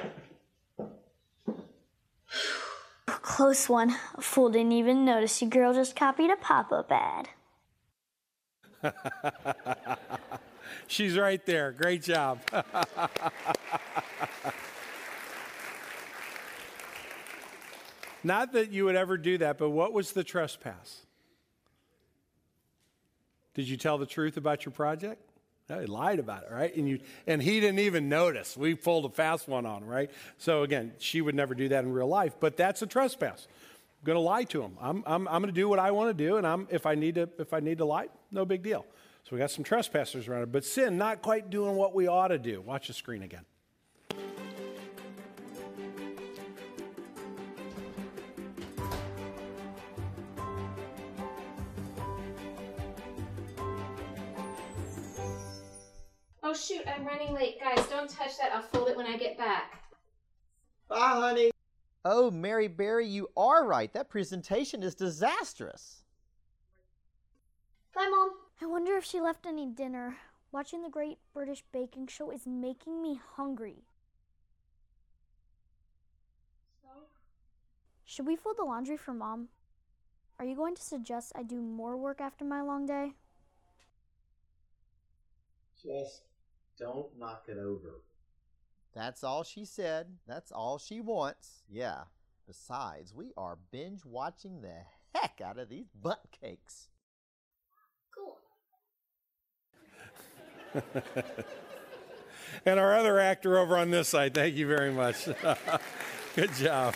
Close 3.07 3.69
one. 3.69 3.95
A 4.15 4.21
fool 4.21 4.51
didn't 4.51 4.73
even 4.73 5.05
notice 5.05 5.41
you 5.41 5.49
girl 5.49 5.73
just 5.73 5.95
copied 5.97 6.31
a 6.31 6.37
pop 6.37 6.73
up 6.73 6.91
ad. 6.91 7.29
She's 10.87 11.19
right 11.19 11.45
there. 11.47 11.73
Great 11.73 12.03
job. 12.03 12.41
Not 18.29 18.53
that 18.53 18.71
you 18.71 18.85
would 18.85 18.95
ever 18.95 19.17
do 19.17 19.39
that, 19.39 19.57
but 19.57 19.71
what 19.71 19.95
was 19.95 20.13
the 20.13 20.23
trespass? 20.23 21.07
Did 23.55 23.67
you 23.67 23.79
tell 23.79 23.97
the 23.97 24.05
truth 24.05 24.37
about 24.37 24.67
your 24.67 24.73
project? 24.73 25.23
No, 25.71 25.81
he 25.81 25.87
lied 25.87 26.19
about 26.19 26.43
it, 26.43 26.51
right? 26.53 26.77
And 26.77 26.87
you 26.87 27.01
and 27.27 27.43
he 27.43 27.59
didn't 27.59 27.79
even 27.79 28.11
notice. 28.11 28.55
We 28.55 28.75
pulled 28.75 29.07
a 29.07 29.09
fast 29.09 29.49
one 29.49 29.65
on 29.65 29.83
him, 29.83 29.89
right? 29.89 30.11
So 30.37 30.63
again, 30.63 30.93
she 30.99 31.23
would 31.23 31.35
never 31.35 31.55
do 31.55 31.71
that 31.71 31.85
in 31.85 31.91
real 31.91 32.07
life, 32.07 32.35
but 32.39 32.59
that's 32.59 32.83
a 32.83 32.87
trespass. 32.87 33.49
I'm 34.03 34.05
going 34.05 34.17
to 34.17 34.21
lie 34.21 34.45
to 34.45 34.63
him. 34.63 34.77
I'm, 34.79 35.03
I'm, 35.07 35.27
I'm 35.27 35.41
going 35.41 35.55
to 35.55 35.61
do 35.61 35.67
what 35.67 35.79
I 35.79 35.91
want 35.93 36.17
to 36.17 36.25
do, 36.25 36.37
and 36.37 36.47
I'm, 36.47 36.69
if 36.71 36.85
I 36.85 36.97
need 36.97 37.15
to 37.15 37.31
if 37.39 37.55
I 37.55 37.61
need 37.61 37.79
to 37.79 37.87
lie, 37.87 38.09
no 38.31 38.45
big 38.45 38.63
deal. 38.63 38.85
So 39.25 39.37
we 39.37 39.39
got 39.39 39.51
some 39.51 39.65
trespassers 39.65 40.29
around 40.29 40.53
but 40.53 40.67
sin 40.67 40.99
not 40.99 41.23
quite 41.23 41.49
doing 41.49 41.77
what 41.77 41.95
we 41.95 42.07
ought 42.09 42.29
to 42.29 42.39
do. 42.39 42.61
Watch 42.61 42.89
the 42.89 42.93
screen 42.93 43.23
again. 43.23 43.47
Shoot, 56.59 56.83
I'm 56.87 57.07
running 57.07 57.33
late. 57.35 57.61
Guys, 57.61 57.87
don't 57.87 58.11
touch 58.11 58.39
that. 58.39 58.53
I'll 58.53 58.63
fold 58.63 58.89
it 58.89 58.97
when 58.97 59.07
I 59.07 59.17
get 59.17 59.39
back. 59.39 59.83
Bye, 60.89 60.97
honey. 60.97 61.51
Oh, 62.05 62.31
Mary 62.31 62.69
Berry, 62.69 63.07
you 63.07 63.29
are 63.37 63.67
right. 63.67 63.93
That 63.93 64.09
presentation 64.09 64.83
is 64.83 64.95
disastrous. 64.95 66.03
Bye, 67.95 68.09
Mom. 68.11 68.31
I 68.61 68.67
wonder 68.67 68.97
if 68.97 69.05
she 69.05 69.21
left 69.21 69.47
any 69.47 69.67
dinner. 69.67 70.17
Watching 70.51 70.83
the 70.83 70.89
Great 70.89 71.19
British 71.35 71.63
Baking 71.73 72.07
Show 72.07 72.31
is 72.31 72.47
making 72.47 73.03
me 73.03 73.21
hungry. 73.37 73.85
So? 76.83 76.89
Should 78.07 78.27
we 78.27 78.37
fold 78.37 78.57
the 78.57 78.65
laundry 78.65 78.97
for 78.97 79.13
Mom? 79.13 79.49
Are 80.39 80.47
you 80.47 80.57
going 80.57 80.75
to 80.77 80.83
suggest 80.83 81.33
I 81.35 81.43
do 81.43 81.61
more 81.61 81.97
work 81.97 82.21
after 82.21 82.45
my 82.45 82.63
long 82.63 82.87
day? 82.87 83.13
Just 85.83 86.23
don't 86.79 87.19
knock 87.19 87.45
it 87.49 87.59
over. 87.59 88.03
That's 88.95 89.23
all 89.23 89.45
she 89.45 89.65
said. 89.65 90.07
That's 90.27 90.51
all 90.51 90.79
she 90.79 91.01
wants. 91.01 91.63
Yeah. 91.71 92.05
Besides, 92.47 93.13
we 93.15 93.33
are 93.37 93.59
binge 93.71 94.05
watching 94.05 94.63
the 94.63 94.73
heck 95.15 95.41
out 95.45 95.59
of 95.59 95.69
these 95.69 95.91
bundt 95.95 96.21
cakes. 96.41 96.89
Cool. 98.15 98.39
and 102.65 102.81
our 102.81 102.95
other 102.95 103.21
actor 103.21 103.59
over 103.59 103.77
on 103.77 103.91
this 103.91 104.09
side, 104.09 104.35
thank 104.35 104.55
you 104.55 104.67
very 104.67 104.93
much. 104.93 105.29
Good 106.35 106.55
job. 106.55 106.95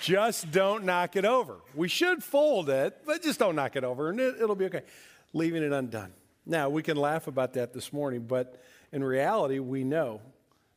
Just 0.00 0.50
don't 0.50 0.84
knock 0.84 1.14
it 1.14 1.24
over. 1.24 1.58
We 1.76 1.86
should 1.86 2.24
fold 2.24 2.68
it, 2.68 3.02
but 3.06 3.22
just 3.22 3.38
don't 3.38 3.54
knock 3.54 3.76
it 3.76 3.84
over 3.84 4.10
and 4.10 4.18
it, 4.18 4.40
will 4.40 4.56
be 4.56 4.64
okay. 4.64 4.82
Leaving 5.32 5.62
it 5.62 5.72
undone. 5.72 6.12
Now, 6.44 6.68
we 6.68 6.82
can 6.82 6.96
laugh 6.96 7.26
about 7.26 7.52
that 7.54 7.72
this 7.72 7.92
morning, 7.92 8.22
but 8.26 8.60
in 8.90 9.04
reality, 9.04 9.58
we 9.60 9.84
know 9.84 10.20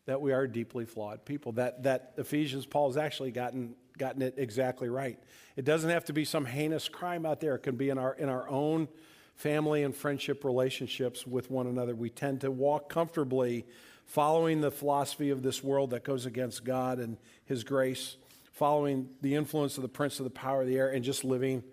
that 0.06 0.22
we 0.22 0.32
are 0.32 0.46
deeply 0.46 0.86
flawed 0.86 1.26
people. 1.26 1.54
That, 1.54 1.84
that 1.84 2.14
Ephesians, 2.18 2.66
Paul 2.66 2.90
has 2.90 2.98
actually 2.98 3.32
gotten, 3.32 3.76
gotten 3.98 4.22
it 4.22 4.36
exactly 4.38 4.90
right. 4.90 5.18
It 5.56 5.66
doesn't 5.66 5.90
have 5.90 6.06
to 6.06 6.14
be 6.14 6.26
some 6.26 6.46
heinous 6.46 6.88
crime 6.88 7.26
out 7.26 7.40
there, 7.40 7.56
it 7.56 7.64
can 7.64 7.76
be 7.76 7.90
in 7.90 7.98
our, 7.98 8.14
in 8.14 8.30
our 8.30 8.48
own 8.48 8.88
family 9.36 9.84
and 9.84 9.96
friendship 9.96 10.44
relationships 10.44 11.26
with 11.26 11.50
one 11.50 11.68
another. 11.68 11.96
We 11.96 12.10
tend 12.10 12.42
to 12.42 12.52
walk 12.52 12.88
comfortably 12.88 13.66
following 14.06 14.62
the 14.62 14.72
philosophy 14.72 15.32
of 15.32 15.42
this 15.42 15.64
world 15.64 15.90
that 15.90 16.04
goes 16.04 16.26
against 16.26 16.64
God 16.64 17.00
and 17.00 17.18
His 17.46 17.64
grace, 17.64 18.18
following 18.52 19.10
the 19.22 19.34
influence 19.34 19.78
of 19.78 19.82
the 19.82 19.90
prince 19.90 20.20
of 20.20 20.26
the 20.26 20.30
power 20.30 20.62
of 20.62 20.68
the 20.68 20.78
air, 20.78 20.90
and 20.90 21.04
just 21.04 21.24
living 21.24 21.64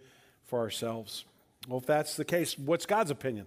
for 0.46 0.60
ourselves. 0.60 1.24
Well, 1.68 1.78
if 1.78 1.86
that's 1.86 2.16
the 2.16 2.24
case, 2.24 2.58
what's 2.58 2.86
God's 2.86 3.10
opinion 3.10 3.46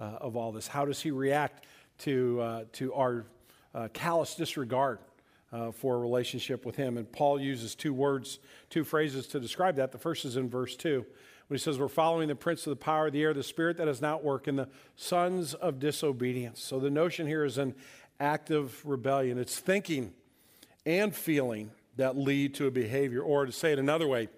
uh, 0.00 0.04
of 0.20 0.36
all 0.36 0.50
this? 0.50 0.66
How 0.66 0.84
does 0.84 1.00
He 1.00 1.10
react 1.10 1.64
to, 1.98 2.40
uh, 2.40 2.64
to 2.72 2.94
our 2.94 3.26
uh, 3.74 3.88
callous 3.92 4.34
disregard 4.34 4.98
uh, 5.52 5.70
for 5.70 5.94
a 5.96 5.98
relationship 5.98 6.64
with 6.64 6.76
Him? 6.76 6.96
And 6.96 7.10
Paul 7.10 7.40
uses 7.40 7.74
two 7.74 7.92
words, 7.92 8.38
two 8.70 8.82
phrases 8.82 9.26
to 9.28 9.40
describe 9.40 9.76
that. 9.76 9.92
The 9.92 9.98
first 9.98 10.24
is 10.24 10.36
in 10.36 10.48
verse 10.48 10.74
2 10.76 11.04
when 11.50 11.58
he 11.58 11.62
says, 11.62 11.80
We're 11.80 11.88
following 11.88 12.28
the 12.28 12.36
prince 12.36 12.64
of 12.64 12.70
the 12.70 12.76
power 12.76 13.08
of 13.08 13.12
the 13.12 13.22
air, 13.22 13.34
the 13.34 13.42
spirit 13.42 13.76
that 13.78 13.86
does 13.86 14.00
not 14.00 14.22
work, 14.22 14.46
and 14.46 14.56
the 14.56 14.68
sons 14.94 15.52
of 15.52 15.80
disobedience. 15.80 16.62
So 16.62 16.78
the 16.78 16.90
notion 16.90 17.26
here 17.26 17.44
is 17.44 17.58
an 17.58 17.74
active 18.20 18.80
rebellion. 18.86 19.36
It's 19.36 19.58
thinking 19.58 20.12
and 20.86 21.12
feeling 21.14 21.72
that 21.96 22.16
lead 22.16 22.54
to 22.54 22.68
a 22.68 22.70
behavior. 22.70 23.20
Or 23.20 23.46
to 23.46 23.52
say 23.52 23.72
it 23.72 23.80
another 23.80 24.06
way, 24.06 24.28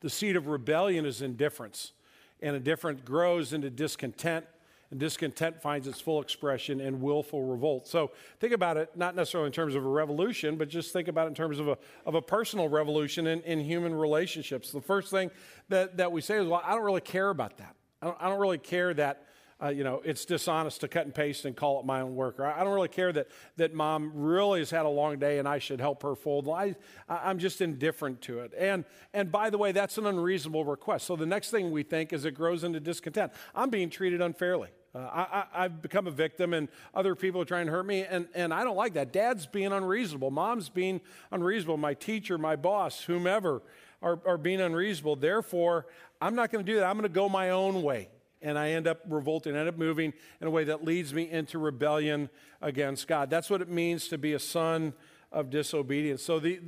the 0.00 0.10
seed 0.10 0.34
of 0.34 0.48
rebellion 0.48 1.06
is 1.06 1.22
indifference, 1.22 1.92
and 2.40 2.56
indifference 2.56 3.00
grows 3.04 3.52
into 3.52 3.70
discontent 3.70 4.44
and 4.90 4.98
discontent 4.98 5.60
finds 5.60 5.86
its 5.86 6.00
full 6.00 6.20
expression 6.20 6.80
in 6.80 7.00
willful 7.00 7.42
revolt. 7.44 7.86
So 7.86 8.10
think 8.40 8.52
about 8.52 8.76
it, 8.76 8.90
not 8.96 9.14
necessarily 9.14 9.48
in 9.48 9.52
terms 9.52 9.74
of 9.74 9.84
a 9.84 9.88
revolution, 9.88 10.56
but 10.56 10.68
just 10.68 10.92
think 10.92 11.08
about 11.08 11.26
it 11.26 11.28
in 11.28 11.34
terms 11.34 11.58
of 11.58 11.68
a, 11.68 11.78
of 12.06 12.14
a 12.14 12.22
personal 12.22 12.68
revolution 12.68 13.26
in, 13.26 13.40
in 13.42 13.60
human 13.60 13.94
relationships. 13.94 14.72
The 14.72 14.80
first 14.80 15.10
thing 15.10 15.30
that, 15.68 15.98
that 15.98 16.10
we 16.10 16.20
say 16.20 16.38
is, 16.38 16.46
well, 16.46 16.62
I 16.64 16.74
don't 16.74 16.84
really 16.84 17.00
care 17.02 17.30
about 17.30 17.58
that. 17.58 17.76
I 18.00 18.06
don't, 18.06 18.16
I 18.20 18.28
don't 18.28 18.40
really 18.40 18.58
care 18.58 18.94
that 18.94 19.24
uh, 19.60 19.68
you 19.68 19.82
know, 19.82 20.00
it's 20.04 20.24
dishonest 20.24 20.80
to 20.80 20.88
cut 20.88 21.04
and 21.04 21.14
paste 21.14 21.44
and 21.44 21.56
call 21.56 21.80
it 21.80 21.86
my 21.86 22.00
own 22.00 22.14
work. 22.14 22.38
Or 22.38 22.46
I 22.46 22.62
don't 22.62 22.72
really 22.72 22.88
care 22.88 23.12
that, 23.12 23.26
that 23.56 23.74
mom 23.74 24.12
really 24.14 24.60
has 24.60 24.70
had 24.70 24.86
a 24.86 24.88
long 24.88 25.18
day 25.18 25.38
and 25.38 25.48
I 25.48 25.58
should 25.58 25.80
help 25.80 26.02
her 26.04 26.14
fold. 26.14 26.48
I, 26.48 26.76
I'm 27.08 27.38
just 27.38 27.60
indifferent 27.60 28.22
to 28.22 28.40
it. 28.40 28.52
And, 28.56 28.84
and 29.12 29.32
by 29.32 29.50
the 29.50 29.58
way, 29.58 29.72
that's 29.72 29.98
an 29.98 30.06
unreasonable 30.06 30.64
request. 30.64 31.06
So 31.06 31.16
the 31.16 31.26
next 31.26 31.50
thing 31.50 31.72
we 31.72 31.82
think 31.82 32.12
is 32.12 32.24
it 32.24 32.34
grows 32.34 32.62
into 32.62 32.78
discontent. 32.78 33.32
I'm 33.54 33.70
being 33.70 33.90
treated 33.90 34.20
unfairly. 34.20 34.68
Uh, 34.98 35.44
I, 35.52 35.62
have 35.62 35.80
become 35.82 36.06
a 36.06 36.10
victim, 36.10 36.52
and 36.52 36.68
other 36.94 37.14
people 37.14 37.40
are 37.40 37.44
trying 37.44 37.66
to 37.66 37.72
hurt 37.72 37.86
me, 37.86 38.04
and, 38.04 38.26
and 38.34 38.52
I 38.52 38.64
don't 38.64 38.76
like 38.76 38.94
that. 38.94 39.12
Dad's 39.12 39.46
being 39.46 39.72
unreasonable. 39.72 40.30
Mom's 40.30 40.68
being 40.68 41.00
unreasonable. 41.30 41.76
My 41.76 41.94
teacher, 41.94 42.38
my 42.38 42.56
boss, 42.56 43.02
whomever 43.02 43.62
are, 44.02 44.20
are 44.26 44.38
being 44.38 44.60
unreasonable. 44.60 45.16
Therefore, 45.16 45.86
I'm 46.20 46.34
not 46.34 46.50
going 46.50 46.64
to 46.64 46.72
do 46.72 46.78
that. 46.78 46.86
I'm 46.86 46.94
going 46.94 47.04
to 47.04 47.08
go 47.08 47.28
my 47.28 47.50
own 47.50 47.82
way 47.82 48.08
and 48.40 48.58
I 48.58 48.70
end 48.70 48.86
up 48.86 49.00
revolting, 49.08 49.56
end 49.56 49.68
up 49.68 49.76
moving 49.76 50.12
in 50.40 50.46
a 50.46 50.50
way 50.50 50.64
that 50.64 50.84
leads 50.84 51.12
me 51.12 51.28
into 51.28 51.58
rebellion 51.58 52.30
against 52.60 53.08
God. 53.08 53.30
That's 53.30 53.50
what 53.50 53.60
it 53.60 53.68
means 53.68 54.08
to 54.08 54.18
be 54.18 54.32
a 54.32 54.38
son 54.38 54.94
of 55.32 55.50
disobedience. 55.50 56.22
So 56.22 56.38
the, 56.38 56.60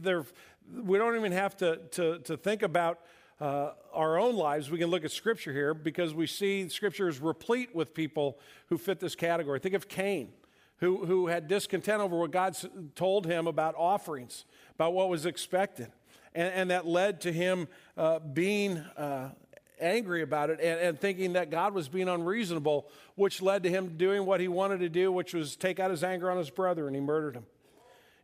we 0.75 0.99
don't 0.99 1.16
even 1.16 1.33
have 1.33 1.57
to, 1.59 1.77
to, 1.93 2.19
to 2.21 2.37
think 2.37 2.62
about 2.62 3.01
uh, 3.40 3.72
our 3.92 4.18
own 4.18 4.37
lives. 4.37 4.70
We 4.70 4.79
can 4.79 4.90
look 4.90 5.05
at 5.05 5.11
Scripture 5.11 5.53
here 5.53 5.74
because 5.74 6.14
we 6.14 6.26
see 6.26 6.68
Scripture 6.68 7.09
is 7.09 7.20
replete 7.20 7.74
with 7.74 7.94
people 7.94 8.38
who 8.68 8.79
fit 8.79 9.00
this 9.00 9.14
category. 9.14 9.59
Think 9.59 9.74
of 9.74 9.88
Cain. 9.88 10.33
Who, 10.79 11.05
who 11.05 11.26
had 11.26 11.46
discontent 11.46 12.00
over 12.00 12.16
what 12.16 12.31
God 12.31 12.57
told 12.94 13.26
him 13.26 13.46
about 13.46 13.74
offerings, 13.76 14.46
about 14.76 14.94
what 14.94 15.11
was 15.11 15.26
expected. 15.26 15.92
And, 16.35 16.55
and 16.55 16.70
that 16.70 16.87
led 16.87 17.20
to 17.20 17.33
him 17.33 17.68
uh, 17.98 18.20
being 18.20 18.79
uh, 18.79 19.33
angry 19.79 20.22
about 20.22 20.48
it 20.48 20.59
and, 20.59 20.81
and, 20.81 20.98
thinking 20.98 21.35
that 21.35 21.50
God 21.50 21.74
was 21.74 21.88
being 21.90 22.09
unreasonable, 22.09 22.88
which 23.14 23.42
led 23.42 23.62
to 23.64 23.68
him 23.68 23.98
doing 23.98 24.24
what 24.24 24.40
he 24.40 24.48
wanted 24.48 24.81
to 24.81 24.88
do, 24.88 25.12
which 25.12 25.35
was 25.35 25.55
take 25.55 25.81
out 25.81 25.90
his 25.90 26.03
anger 26.05 26.31
on 26.31 26.38
his 26.38 26.48
brother, 26.48 26.87
and 26.87 26.96
he 26.96 27.03
murdered 27.03 27.37
him. 27.37 27.44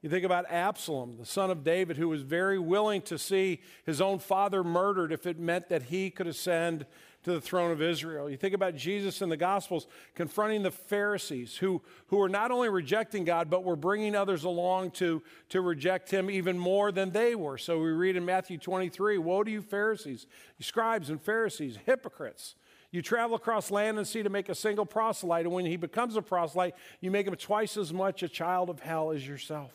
You 0.03 0.11
think 0.11 0.25
about 0.25 0.51
Absalom, 0.51 1.17
the 1.19 1.27
son 1.27 1.51
of 1.51 1.65
David, 1.65 1.97
who 1.97 2.09
was 2.09 2.23
very 2.23 2.59
willing 2.59 3.03
to 3.03 3.19
see 3.19 3.61
his 3.85 4.01
own 4.01 4.19
father 4.19 4.63
murdered 4.63 5.11
if 5.11 5.27
it 5.27 5.39
meant 5.39 5.69
that 5.69 5.85
he 5.85 6.11
could 6.11 6.27
ascend 6.27 6.87
to 7.27 7.33
the 7.33 7.41
throne 7.41 7.73
of 7.73 7.83
Israel. 7.83 8.31
You 8.31 8.37
think 8.37 8.55
about 8.55 8.77
Jesus 8.77 9.21
in 9.21 9.29
the 9.29 9.37
Gospels 9.37 9.89
confronting 10.15 10.63
the 10.63 10.71
Pharisees 10.71 11.57
who, 11.57 11.83
who 12.07 12.19
were 12.19 12.29
not 12.29 12.53
only 12.53 12.69
rejecting 12.69 13.25
God, 13.25 13.51
but 13.51 13.65
were 13.65 13.75
bringing 13.75 14.15
others 14.15 14.45
along 14.45 14.93
to, 14.93 15.25
to 15.49 15.61
reject 15.61 16.09
him 16.09 16.31
even 16.31 16.57
more 16.57 16.93
than 16.93 17.11
they 17.11 17.35
were. 17.35 17.59
So 17.59 17.81
we 17.81 17.89
read 17.89 18.15
in 18.15 18.25
Matthew 18.25 18.59
23 18.59 19.19
Woe 19.19 19.43
to 19.43 19.51
you, 19.51 19.61
Pharisees, 19.61 20.29
you 20.57 20.65
scribes 20.65 21.11
and 21.11 21.21
Pharisees, 21.21 21.79
hypocrites! 21.85 22.55
You 22.93 23.03
travel 23.03 23.35
across 23.35 23.73
land 23.73 23.99
and 23.99 24.07
sea 24.07 24.23
to 24.23 24.31
make 24.31 24.49
a 24.49 24.55
single 24.55 24.87
proselyte, 24.87 25.47
and 25.47 25.53
when 25.53 25.67
he 25.67 25.77
becomes 25.77 26.15
a 26.15 26.23
proselyte, 26.23 26.75
you 27.01 27.11
make 27.11 27.27
him 27.27 27.35
twice 27.35 27.77
as 27.77 27.93
much 27.93 28.23
a 28.23 28.29
child 28.29 28.71
of 28.71 28.79
hell 28.79 29.11
as 29.11 29.27
yourself. 29.27 29.73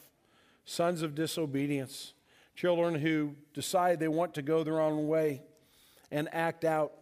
Sons 0.65 1.01
of 1.01 1.15
disobedience, 1.15 2.13
children 2.55 2.95
who 2.95 3.35
decide 3.53 3.99
they 3.99 4.07
want 4.07 4.33
to 4.35 4.41
go 4.41 4.63
their 4.63 4.79
own 4.79 5.07
way 5.07 5.41
and 6.11 6.29
act 6.33 6.65
out 6.65 6.93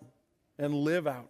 and 0.58 0.74
live 0.74 1.08
out. 1.08 1.30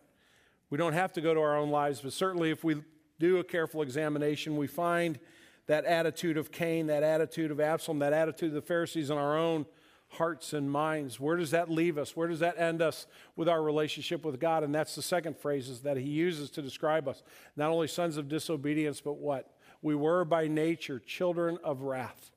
We 0.70 0.78
don't 0.78 0.94
have 0.94 1.14
to 1.14 1.22
go 1.22 1.34
to 1.34 1.40
our 1.40 1.58
own 1.58 1.70
lives, 1.70 2.02
but 2.02 2.14
certainly 2.14 2.52
if 2.52 2.64
we 2.64 2.84
do 3.20 3.38
a 3.38 3.44
careful 3.44 3.82
examination, 3.82 4.58
we 4.58 4.68
find 4.68 5.20
that 5.68 5.86
attitude 5.86 6.38
of 6.38 6.52
Cain, 6.52 6.88
that 6.88 7.04
attitude 7.04 7.52
of 7.52 7.60
Absalom, 7.60 8.00
that 8.00 8.14
attitude 8.14 8.50
of 8.50 8.56
the 8.56 8.62
Pharisees 8.62 9.10
in 9.10 9.18
our 9.18 9.38
own 9.38 9.66
hearts 10.10 10.54
and 10.54 10.70
minds. 10.70 11.20
Where 11.20 11.38
does 11.38 11.52
that 11.52 11.70
leave 11.70 11.98
us? 11.98 12.16
Where 12.16 12.28
does 12.28 12.40
that 12.40 12.58
end 12.60 12.82
us 12.82 13.06
with 13.36 13.48
our 13.48 13.62
relationship 13.62 14.26
with 14.26 14.40
God? 14.40 14.64
And 14.64 14.74
that's 14.74 14.96
the 14.96 15.02
second 15.02 15.38
phrases 15.38 15.82
that 15.82 15.98
he 15.98 16.10
uses 16.10 16.50
to 16.52 16.62
describe 16.62 17.08
us. 17.08 17.22
Not 17.56 17.70
only 17.70 17.88
sons 17.88 18.18
of 18.18 18.28
disobedience, 18.28 19.02
but 19.02 19.18
what? 19.18 19.54
We 19.82 19.96
were 19.96 20.26
by 20.26 20.48
nature 20.48 21.00
children 21.00 21.58
of 21.64 21.82
wrath, 21.82 22.32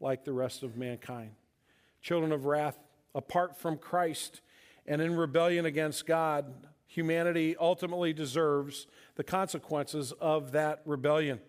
like 0.00 0.24
the 0.24 0.32
rest 0.32 0.62
of 0.62 0.76
mankind. 0.76 1.32
Children 2.00 2.32
of 2.32 2.46
wrath 2.46 2.78
apart 3.14 3.56
from 3.58 3.76
Christ 3.76 4.40
and 4.86 5.00
in 5.02 5.14
rebellion 5.16 5.66
against 5.66 6.06
God, 6.06 6.66
humanity 6.86 7.56
ultimately 7.58 8.12
deserves 8.12 8.86
the 9.16 9.24
consequences 9.24 10.12
of 10.20 10.52
that 10.52 10.80
rebellion. 10.84 11.40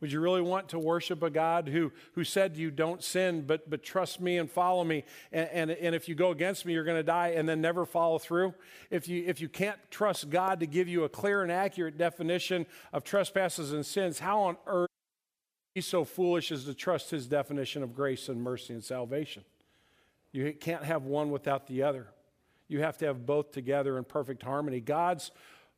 Would 0.00 0.12
you 0.12 0.20
really 0.20 0.42
want 0.42 0.68
to 0.70 0.78
worship 0.78 1.22
a 1.22 1.30
God 1.30 1.68
who, 1.68 1.90
who 2.12 2.24
said 2.24 2.56
you, 2.56 2.70
don't 2.70 3.02
sin, 3.02 3.44
but, 3.46 3.68
but 3.68 3.82
trust 3.82 4.20
me 4.20 4.36
and 4.36 4.50
follow 4.50 4.84
me? 4.84 5.04
And, 5.32 5.48
and, 5.52 5.70
and 5.70 5.94
if 5.94 6.08
you 6.08 6.14
go 6.14 6.30
against 6.30 6.66
me, 6.66 6.74
you're 6.74 6.84
going 6.84 6.98
to 6.98 7.02
die 7.02 7.28
and 7.28 7.48
then 7.48 7.60
never 7.60 7.86
follow 7.86 8.18
through? 8.18 8.54
If 8.90 9.08
you, 9.08 9.24
if 9.26 9.40
you 9.40 9.48
can't 9.48 9.78
trust 9.90 10.28
God 10.28 10.60
to 10.60 10.66
give 10.66 10.86
you 10.86 11.04
a 11.04 11.08
clear 11.08 11.42
and 11.42 11.50
accurate 11.50 11.96
definition 11.96 12.66
of 12.92 13.04
trespasses 13.04 13.72
and 13.72 13.86
sins, 13.86 14.18
how 14.18 14.40
on 14.42 14.56
earth 14.66 14.90
be 15.74 15.80
so 15.80 16.04
foolish 16.04 16.52
as 16.52 16.64
to 16.64 16.74
trust 16.74 17.10
his 17.10 17.26
definition 17.26 17.82
of 17.82 17.94
grace 17.94 18.28
and 18.28 18.42
mercy 18.42 18.74
and 18.74 18.84
salvation? 18.84 19.44
You 20.32 20.52
can't 20.52 20.84
have 20.84 21.04
one 21.04 21.30
without 21.30 21.66
the 21.66 21.82
other. 21.82 22.08
You 22.68 22.80
have 22.80 22.98
to 22.98 23.06
have 23.06 23.24
both 23.24 23.52
together 23.52 23.96
in 23.96 24.04
perfect 24.04 24.42
harmony. 24.42 24.80
God's 24.80 25.30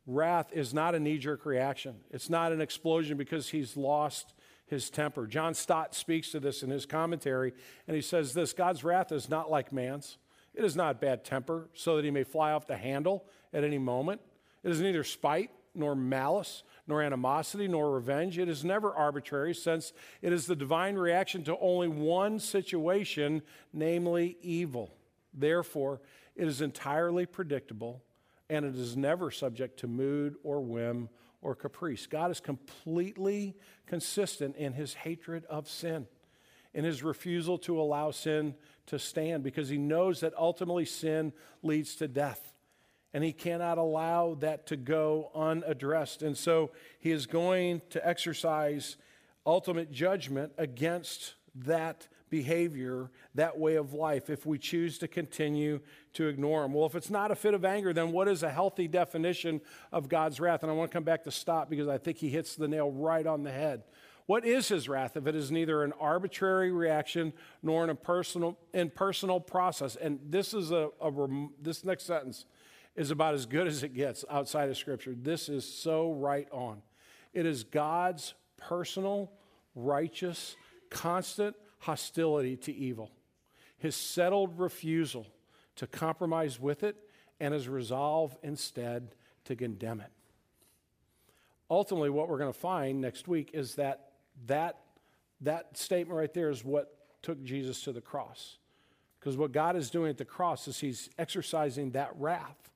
wrath 0.08 0.50
is 0.52 0.74
not 0.74 0.96
a 0.96 0.98
knee 0.98 1.18
jerk 1.18 1.46
reaction, 1.46 1.94
it's 2.10 2.28
not 2.28 2.50
an 2.50 2.60
explosion 2.60 3.16
because 3.16 3.50
he's 3.50 3.76
lost 3.76 4.34
his 4.66 4.90
temper. 4.90 5.26
John 5.26 5.54
Stott 5.54 5.94
speaks 5.94 6.30
to 6.32 6.40
this 6.40 6.62
in 6.62 6.70
his 6.70 6.86
commentary, 6.86 7.52
and 7.86 7.94
he 7.94 8.02
says 8.02 8.34
this 8.34 8.52
God's 8.52 8.82
wrath 8.82 9.12
is 9.12 9.28
not 9.28 9.50
like 9.50 9.72
man's. 9.72 10.18
It 10.54 10.64
is 10.64 10.74
not 10.74 11.00
bad 11.00 11.24
temper, 11.24 11.68
so 11.74 11.96
that 11.96 12.04
he 12.04 12.10
may 12.10 12.24
fly 12.24 12.50
off 12.50 12.66
the 12.66 12.76
handle 12.76 13.24
at 13.52 13.62
any 13.62 13.78
moment. 13.78 14.20
It 14.64 14.70
is 14.70 14.80
neither 14.80 15.04
spite 15.04 15.50
nor 15.74 15.94
malice, 15.94 16.64
nor 16.86 17.02
animosity, 17.02 17.68
nor 17.68 17.92
revenge. 17.92 18.38
It 18.38 18.48
is 18.48 18.64
never 18.64 18.92
arbitrary, 18.92 19.54
since 19.54 19.92
it 20.20 20.32
is 20.32 20.46
the 20.46 20.56
divine 20.56 20.96
reaction 20.96 21.44
to 21.44 21.56
only 21.58 21.86
one 21.86 22.40
situation, 22.40 23.42
namely 23.72 24.36
evil. 24.42 24.94
Therefore, 25.32 26.00
it 26.34 26.48
is 26.48 26.60
entirely 26.60 27.26
predictable, 27.26 28.02
and 28.50 28.64
it 28.64 28.74
is 28.76 28.96
never 28.96 29.30
subject 29.30 29.80
to 29.80 29.86
mood 29.86 30.36
or 30.42 30.60
whim 30.60 31.08
or 31.40 31.54
caprice. 31.54 32.06
God 32.06 32.30
is 32.30 32.40
completely 32.40 33.56
consistent 33.86 34.56
in 34.56 34.72
his 34.72 34.94
hatred 34.94 35.44
of 35.46 35.68
sin, 35.68 36.06
in 36.74 36.84
his 36.84 37.02
refusal 37.02 37.58
to 37.58 37.80
allow 37.80 38.10
sin 38.10 38.54
to 38.86 38.98
stand, 38.98 39.42
because 39.42 39.68
he 39.68 39.78
knows 39.78 40.20
that 40.20 40.32
ultimately 40.36 40.84
sin 40.84 41.32
leads 41.62 41.96
to 41.96 42.08
death. 42.08 42.52
And 43.14 43.24
he 43.24 43.32
cannot 43.32 43.78
allow 43.78 44.34
that 44.40 44.66
to 44.66 44.76
go 44.76 45.30
unaddressed. 45.34 46.22
And 46.22 46.36
so 46.36 46.72
he 46.98 47.10
is 47.10 47.26
going 47.26 47.80
to 47.90 48.06
exercise 48.06 48.96
ultimate 49.46 49.90
judgment 49.90 50.52
against 50.58 51.34
that 51.54 52.06
behavior, 52.30 53.10
that 53.34 53.58
way 53.58 53.76
of 53.76 53.92
life, 53.92 54.30
if 54.30 54.46
we 54.46 54.58
choose 54.58 54.98
to 54.98 55.08
continue 55.08 55.80
to 56.14 56.28
ignore 56.28 56.64
him. 56.64 56.72
Well, 56.72 56.86
if 56.86 56.94
it's 56.94 57.10
not 57.10 57.30
a 57.30 57.34
fit 57.34 57.54
of 57.54 57.64
anger, 57.64 57.92
then 57.92 58.12
what 58.12 58.28
is 58.28 58.42
a 58.42 58.50
healthy 58.50 58.88
definition 58.88 59.60
of 59.92 60.08
God's 60.08 60.40
wrath? 60.40 60.62
And 60.62 60.70
I 60.70 60.74
want 60.74 60.90
to 60.90 60.96
come 60.96 61.04
back 61.04 61.24
to 61.24 61.30
Stott 61.30 61.70
because 61.70 61.88
I 61.88 61.98
think 61.98 62.18
he 62.18 62.28
hits 62.28 62.56
the 62.56 62.68
nail 62.68 62.90
right 62.90 63.26
on 63.26 63.42
the 63.42 63.52
head. 63.52 63.82
What 64.26 64.44
is 64.44 64.68
his 64.68 64.90
wrath 64.90 65.16
if 65.16 65.26
it 65.26 65.34
is 65.34 65.50
neither 65.50 65.82
an 65.82 65.94
arbitrary 65.98 66.70
reaction 66.70 67.32
nor 67.62 67.82
an 67.82 67.88
impersonal, 67.88 68.58
impersonal 68.74 69.40
process? 69.40 69.96
And 69.96 70.20
this 70.28 70.52
is 70.52 70.70
a, 70.70 70.90
a 71.00 71.10
this 71.62 71.82
next 71.82 72.04
sentence 72.04 72.44
is 72.94 73.10
about 73.10 73.32
as 73.32 73.46
good 73.46 73.66
as 73.66 73.82
it 73.82 73.94
gets 73.94 74.26
outside 74.28 74.68
of 74.68 74.76
Scripture. 74.76 75.14
This 75.16 75.48
is 75.48 75.64
so 75.64 76.12
right 76.12 76.48
on. 76.52 76.82
It 77.32 77.46
is 77.46 77.64
God's 77.64 78.34
personal, 78.58 79.32
righteous, 79.74 80.56
constant 80.90 81.56
hostility 81.80 82.56
to 82.56 82.74
evil, 82.74 83.10
his 83.78 83.94
settled 83.94 84.58
refusal 84.58 85.26
to 85.76 85.86
compromise 85.86 86.58
with 86.58 86.82
it, 86.82 86.96
and 87.40 87.54
his 87.54 87.68
resolve 87.68 88.36
instead 88.42 89.14
to 89.44 89.54
condemn 89.54 90.00
it. 90.00 90.10
Ultimately, 91.70 92.10
what 92.10 92.28
we're 92.28 92.38
going 92.38 92.52
to 92.52 92.58
find 92.58 93.00
next 93.00 93.28
week 93.28 93.50
is 93.52 93.76
that 93.76 94.12
that, 94.46 94.78
that 95.42 95.76
statement 95.76 96.18
right 96.18 96.32
there 96.32 96.50
is 96.50 96.64
what 96.64 96.96
took 97.22 97.42
Jesus 97.44 97.82
to 97.82 97.92
the 97.92 98.00
cross. 98.00 98.58
Because 99.18 99.36
what 99.36 99.52
God 99.52 99.76
is 99.76 99.90
doing 99.90 100.10
at 100.10 100.16
the 100.16 100.24
cross 100.24 100.68
is 100.68 100.80
he's 100.80 101.10
exercising 101.18 101.90
that 101.92 102.12
wrath 102.16 102.70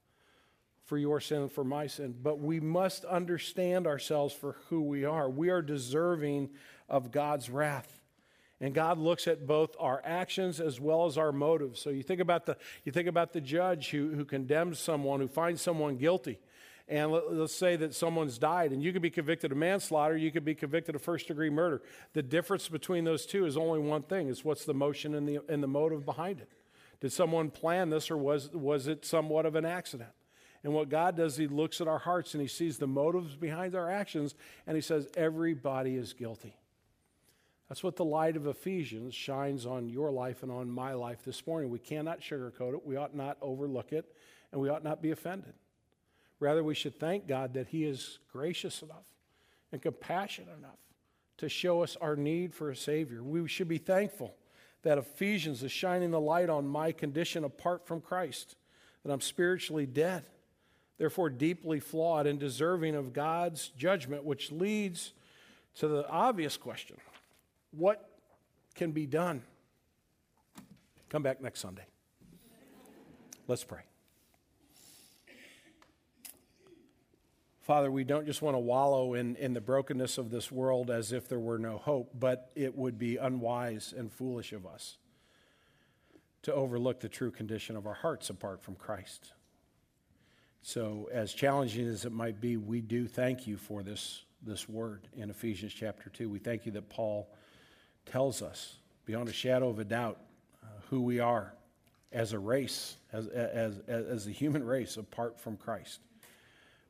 for 0.85 0.99
your 0.99 1.21
sin 1.21 1.43
and 1.43 1.53
for 1.53 1.65
my 1.65 1.87
sin. 1.87 2.15
But 2.21 2.41
we 2.41 2.61
must 2.61 3.05
understand 3.05 3.87
ourselves 3.87 4.35
for 4.35 4.57
who 4.69 4.83
we 4.83 5.05
are. 5.05 5.31
We 5.31 5.51
are 5.51 5.62
deserving 5.62 6.51
of 6.88 7.11
God's 7.11 7.49
wrath. 7.49 8.02
And 8.62 8.72
God 8.72 8.96
looks 8.96 9.27
at 9.27 9.44
both 9.44 9.75
our 9.81 10.01
actions 10.05 10.61
as 10.61 10.81
well 10.81 11.05
as 11.07 11.18
our 11.18 11.33
motives. 11.33 11.81
So 11.81 11.90
you 11.90 12.05
think 12.05 12.20
about 12.20 12.46
the, 12.46 12.57
you 12.85 12.92
think 12.92 13.09
about 13.09 13.33
the 13.33 13.40
judge 13.40 13.90
who, 13.90 14.12
who 14.14 14.25
condemns 14.25 14.79
someone, 14.79 15.18
who 15.18 15.27
finds 15.27 15.61
someone 15.61 15.96
guilty. 15.96 16.38
And 16.87 17.11
let, 17.11 17.25
us 17.25 17.53
say 17.53 17.75
that 17.77 17.92
someone's 17.92 18.38
died, 18.38 18.70
and 18.70 18.81
you 18.81 18.92
could 18.92 19.03
be 19.03 19.11
convicted 19.11 19.51
of 19.51 19.59
manslaughter, 19.59 20.16
you 20.16 20.31
could 20.31 20.44
be 20.44 20.55
convicted 20.55 20.94
of 20.94 21.03
first 21.03 21.27
degree 21.27 21.51
murder. 21.51 21.83
The 22.12 22.22
difference 22.22 22.68
between 22.68 23.03
those 23.03 23.27
two 23.27 23.46
is 23.46 23.57
only 23.57 23.81
one 23.81 24.03
thing 24.03 24.29
it's 24.29 24.44
what's 24.44 24.64
the 24.64 24.75
motion 24.75 25.16
and 25.16 25.29
the, 25.29 25.40
and 25.48 25.61
the 25.61 25.68
motive 25.68 26.05
behind 26.05 26.40
it. 26.40 26.48
Did 27.01 27.12
someone 27.12 27.51
plan 27.51 27.90
this, 27.90 28.12
or 28.12 28.16
was, 28.16 28.51
was 28.51 28.87
it 28.87 29.05
somewhat 29.05 29.44
of 29.44 29.57
an 29.57 29.64
accident? 29.64 30.11
And 30.62 30.72
what 30.72 30.88
God 30.88 31.16
does, 31.16 31.37
He 31.37 31.48
looks 31.48 31.81
at 31.81 31.88
our 31.88 31.98
hearts 31.98 32.35
and 32.35 32.40
He 32.40 32.48
sees 32.48 32.79
the 32.79 32.87
motives 32.87 33.35
behind 33.35 33.75
our 33.75 33.90
actions, 33.90 34.37
and 34.68 34.77
He 34.77 34.83
says, 34.83 35.09
Everybody 35.16 35.96
is 35.96 36.12
guilty. 36.12 36.55
That's 37.72 37.82
what 37.82 37.96
the 37.96 38.04
light 38.04 38.37
of 38.37 38.46
Ephesians 38.46 39.14
shines 39.14 39.64
on 39.64 39.88
your 39.88 40.11
life 40.11 40.42
and 40.42 40.52
on 40.52 40.70
my 40.70 40.92
life 40.92 41.24
this 41.24 41.46
morning. 41.46 41.70
We 41.70 41.78
cannot 41.78 42.20
sugarcoat 42.20 42.74
it, 42.74 42.85
we 42.85 42.96
ought 42.96 43.16
not 43.16 43.38
overlook 43.40 43.94
it, 43.94 44.04
and 44.52 44.61
we 44.61 44.68
ought 44.68 44.85
not 44.85 45.00
be 45.00 45.11
offended. 45.11 45.54
Rather, 46.38 46.62
we 46.62 46.74
should 46.74 47.00
thank 47.00 47.26
God 47.26 47.54
that 47.54 47.68
He 47.68 47.87
is 47.87 48.18
gracious 48.30 48.82
enough 48.82 49.06
and 49.72 49.80
compassionate 49.80 50.54
enough 50.58 50.76
to 51.38 51.48
show 51.48 51.82
us 51.82 51.96
our 51.98 52.14
need 52.14 52.52
for 52.52 52.68
a 52.68 52.76
Savior. 52.76 53.22
We 53.22 53.48
should 53.48 53.68
be 53.68 53.78
thankful 53.78 54.35
that 54.82 54.98
Ephesians 54.98 55.62
is 55.62 55.72
shining 55.72 56.11
the 56.11 56.20
light 56.20 56.50
on 56.50 56.68
my 56.68 56.92
condition 56.92 57.42
apart 57.42 57.87
from 57.87 58.02
Christ, 58.02 58.54
that 59.02 59.11
I'm 59.11 59.22
spiritually 59.22 59.87
dead, 59.87 60.26
therefore 60.98 61.30
deeply 61.30 61.80
flawed 61.80 62.26
and 62.26 62.38
deserving 62.38 62.96
of 62.96 63.14
God's 63.14 63.70
judgment, 63.78 64.24
which 64.24 64.52
leads 64.52 65.14
to 65.76 65.88
the 65.88 66.06
obvious 66.11 66.58
question 66.58 66.98
what 67.72 68.08
can 68.74 68.92
be 68.92 69.06
done? 69.06 69.42
Come 71.08 71.22
back 71.22 71.40
next 71.40 71.61
Sunday. 71.61 71.85
Let's 73.48 73.64
pray. 73.64 73.82
Father, 77.62 77.90
we 77.90 78.02
don't 78.02 78.26
just 78.26 78.42
want 78.42 78.54
to 78.54 78.58
wallow 78.58 79.14
in, 79.14 79.37
in 79.37 79.54
the 79.54 79.61
brokenness 79.61 80.18
of 80.18 80.30
this 80.30 80.50
world 80.50 80.90
as 80.90 81.12
if 81.12 81.28
there 81.28 81.38
were 81.38 81.58
no 81.58 81.78
hope, 81.78 82.11
but 82.18 82.50
it 82.56 82.76
would 82.76 82.98
be 82.98 83.18
unwise 83.18 83.94
and 83.96 84.12
foolish 84.12 84.52
of 84.52 84.66
us 84.66 84.96
to 86.42 86.52
overlook 86.52 87.00
the 87.00 87.08
true 87.08 87.30
condition 87.30 87.76
of 87.76 87.87
our 87.87 87.94
hearts 87.94 88.30
apart 88.30 88.62
from 88.62 88.74
Christ. 88.74 89.32
So, 90.61 91.08
as 91.12 91.32
challenging 91.32 91.87
as 91.87 92.04
it 92.04 92.12
might 92.12 92.40
be, 92.40 92.56
we 92.56 92.80
do 92.80 93.06
thank 93.06 93.46
you 93.46 93.56
for 93.56 93.82
this, 93.82 94.24
this 94.42 94.68
word 94.68 95.08
in 95.16 95.30
Ephesians 95.30 95.72
chapter 95.72 96.11
2. 96.11 96.28
We 96.28 96.38
thank 96.38 96.66
you 96.66 96.72
that 96.72 96.88
Paul 96.88 97.28
tells 98.07 98.43
us 98.43 98.77
beyond 99.05 99.29
a 99.29 99.33
shadow 99.33 99.69
of 99.69 99.79
a 99.79 99.85
doubt 99.85 100.19
uh, 100.62 100.67
who 100.91 101.03
we 101.03 101.21
are 101.21 101.53
as 102.12 102.33
a 102.33 102.38
race, 102.38 102.97
as, 103.12 103.27
as, 103.29 103.79
as, 103.88 104.25
the 104.27 104.33
human 104.33 104.65
race 104.67 104.97
apart 104.97 105.41
from 105.41 105.57
Christ. 105.57 106.01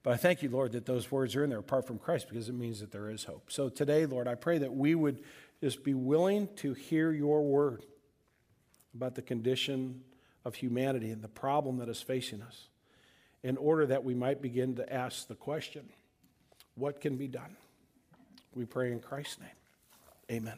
But 0.03 0.15
I 0.15 0.17
thank 0.17 0.43
you, 0.43 0.51
Lord, 0.51 0.73
that 0.73 0.85
those 0.85 1.11
words 1.13 1.37
are 1.37 1.45
in 1.45 1.51
there 1.51 1.61
apart 1.61 1.87
from 1.87 1.99
Christ 1.99 2.29
because 2.29 2.49
it 2.49 2.55
means 2.55 2.81
that 2.81 2.91
there 2.91 3.09
is 3.09 3.25
hope. 3.25 3.53
So 3.53 3.69
today, 3.69 4.05
Lord, 4.05 4.27
I 4.27 4.35
pray 4.35 4.59
that 4.59 4.75
we 4.75 4.95
would 4.95 5.23
just 5.61 5.85
be 5.85 5.95
willing 5.95 6.49
to 6.57 6.75
hear 6.75 7.13
your 7.13 7.43
word 7.43 7.85
about 8.95 9.15
the 9.15 9.23
condition 9.23 10.03
of 10.45 10.57
humanity 10.57 11.11
and 11.11 11.23
the 11.23 11.29
problem 11.29 11.79
that 11.79 11.89
is 11.89 12.03
facing 12.03 12.43
us 12.43 12.69
in 13.45 13.57
order 13.57 13.87
that 13.87 14.03
we 14.03 14.15
might 14.15 14.43
begin 14.43 14.75
to 14.77 14.93
ask 14.93 15.29
the 15.29 15.35
question 15.35 15.89
what 16.75 17.01
can 17.01 17.17
be 17.17 17.29
done? 17.29 17.57
We 18.55 18.65
pray 18.65 18.93
in 18.93 19.01
Christ's 19.01 19.41
name. 19.41 20.39
Amen. 20.39 20.57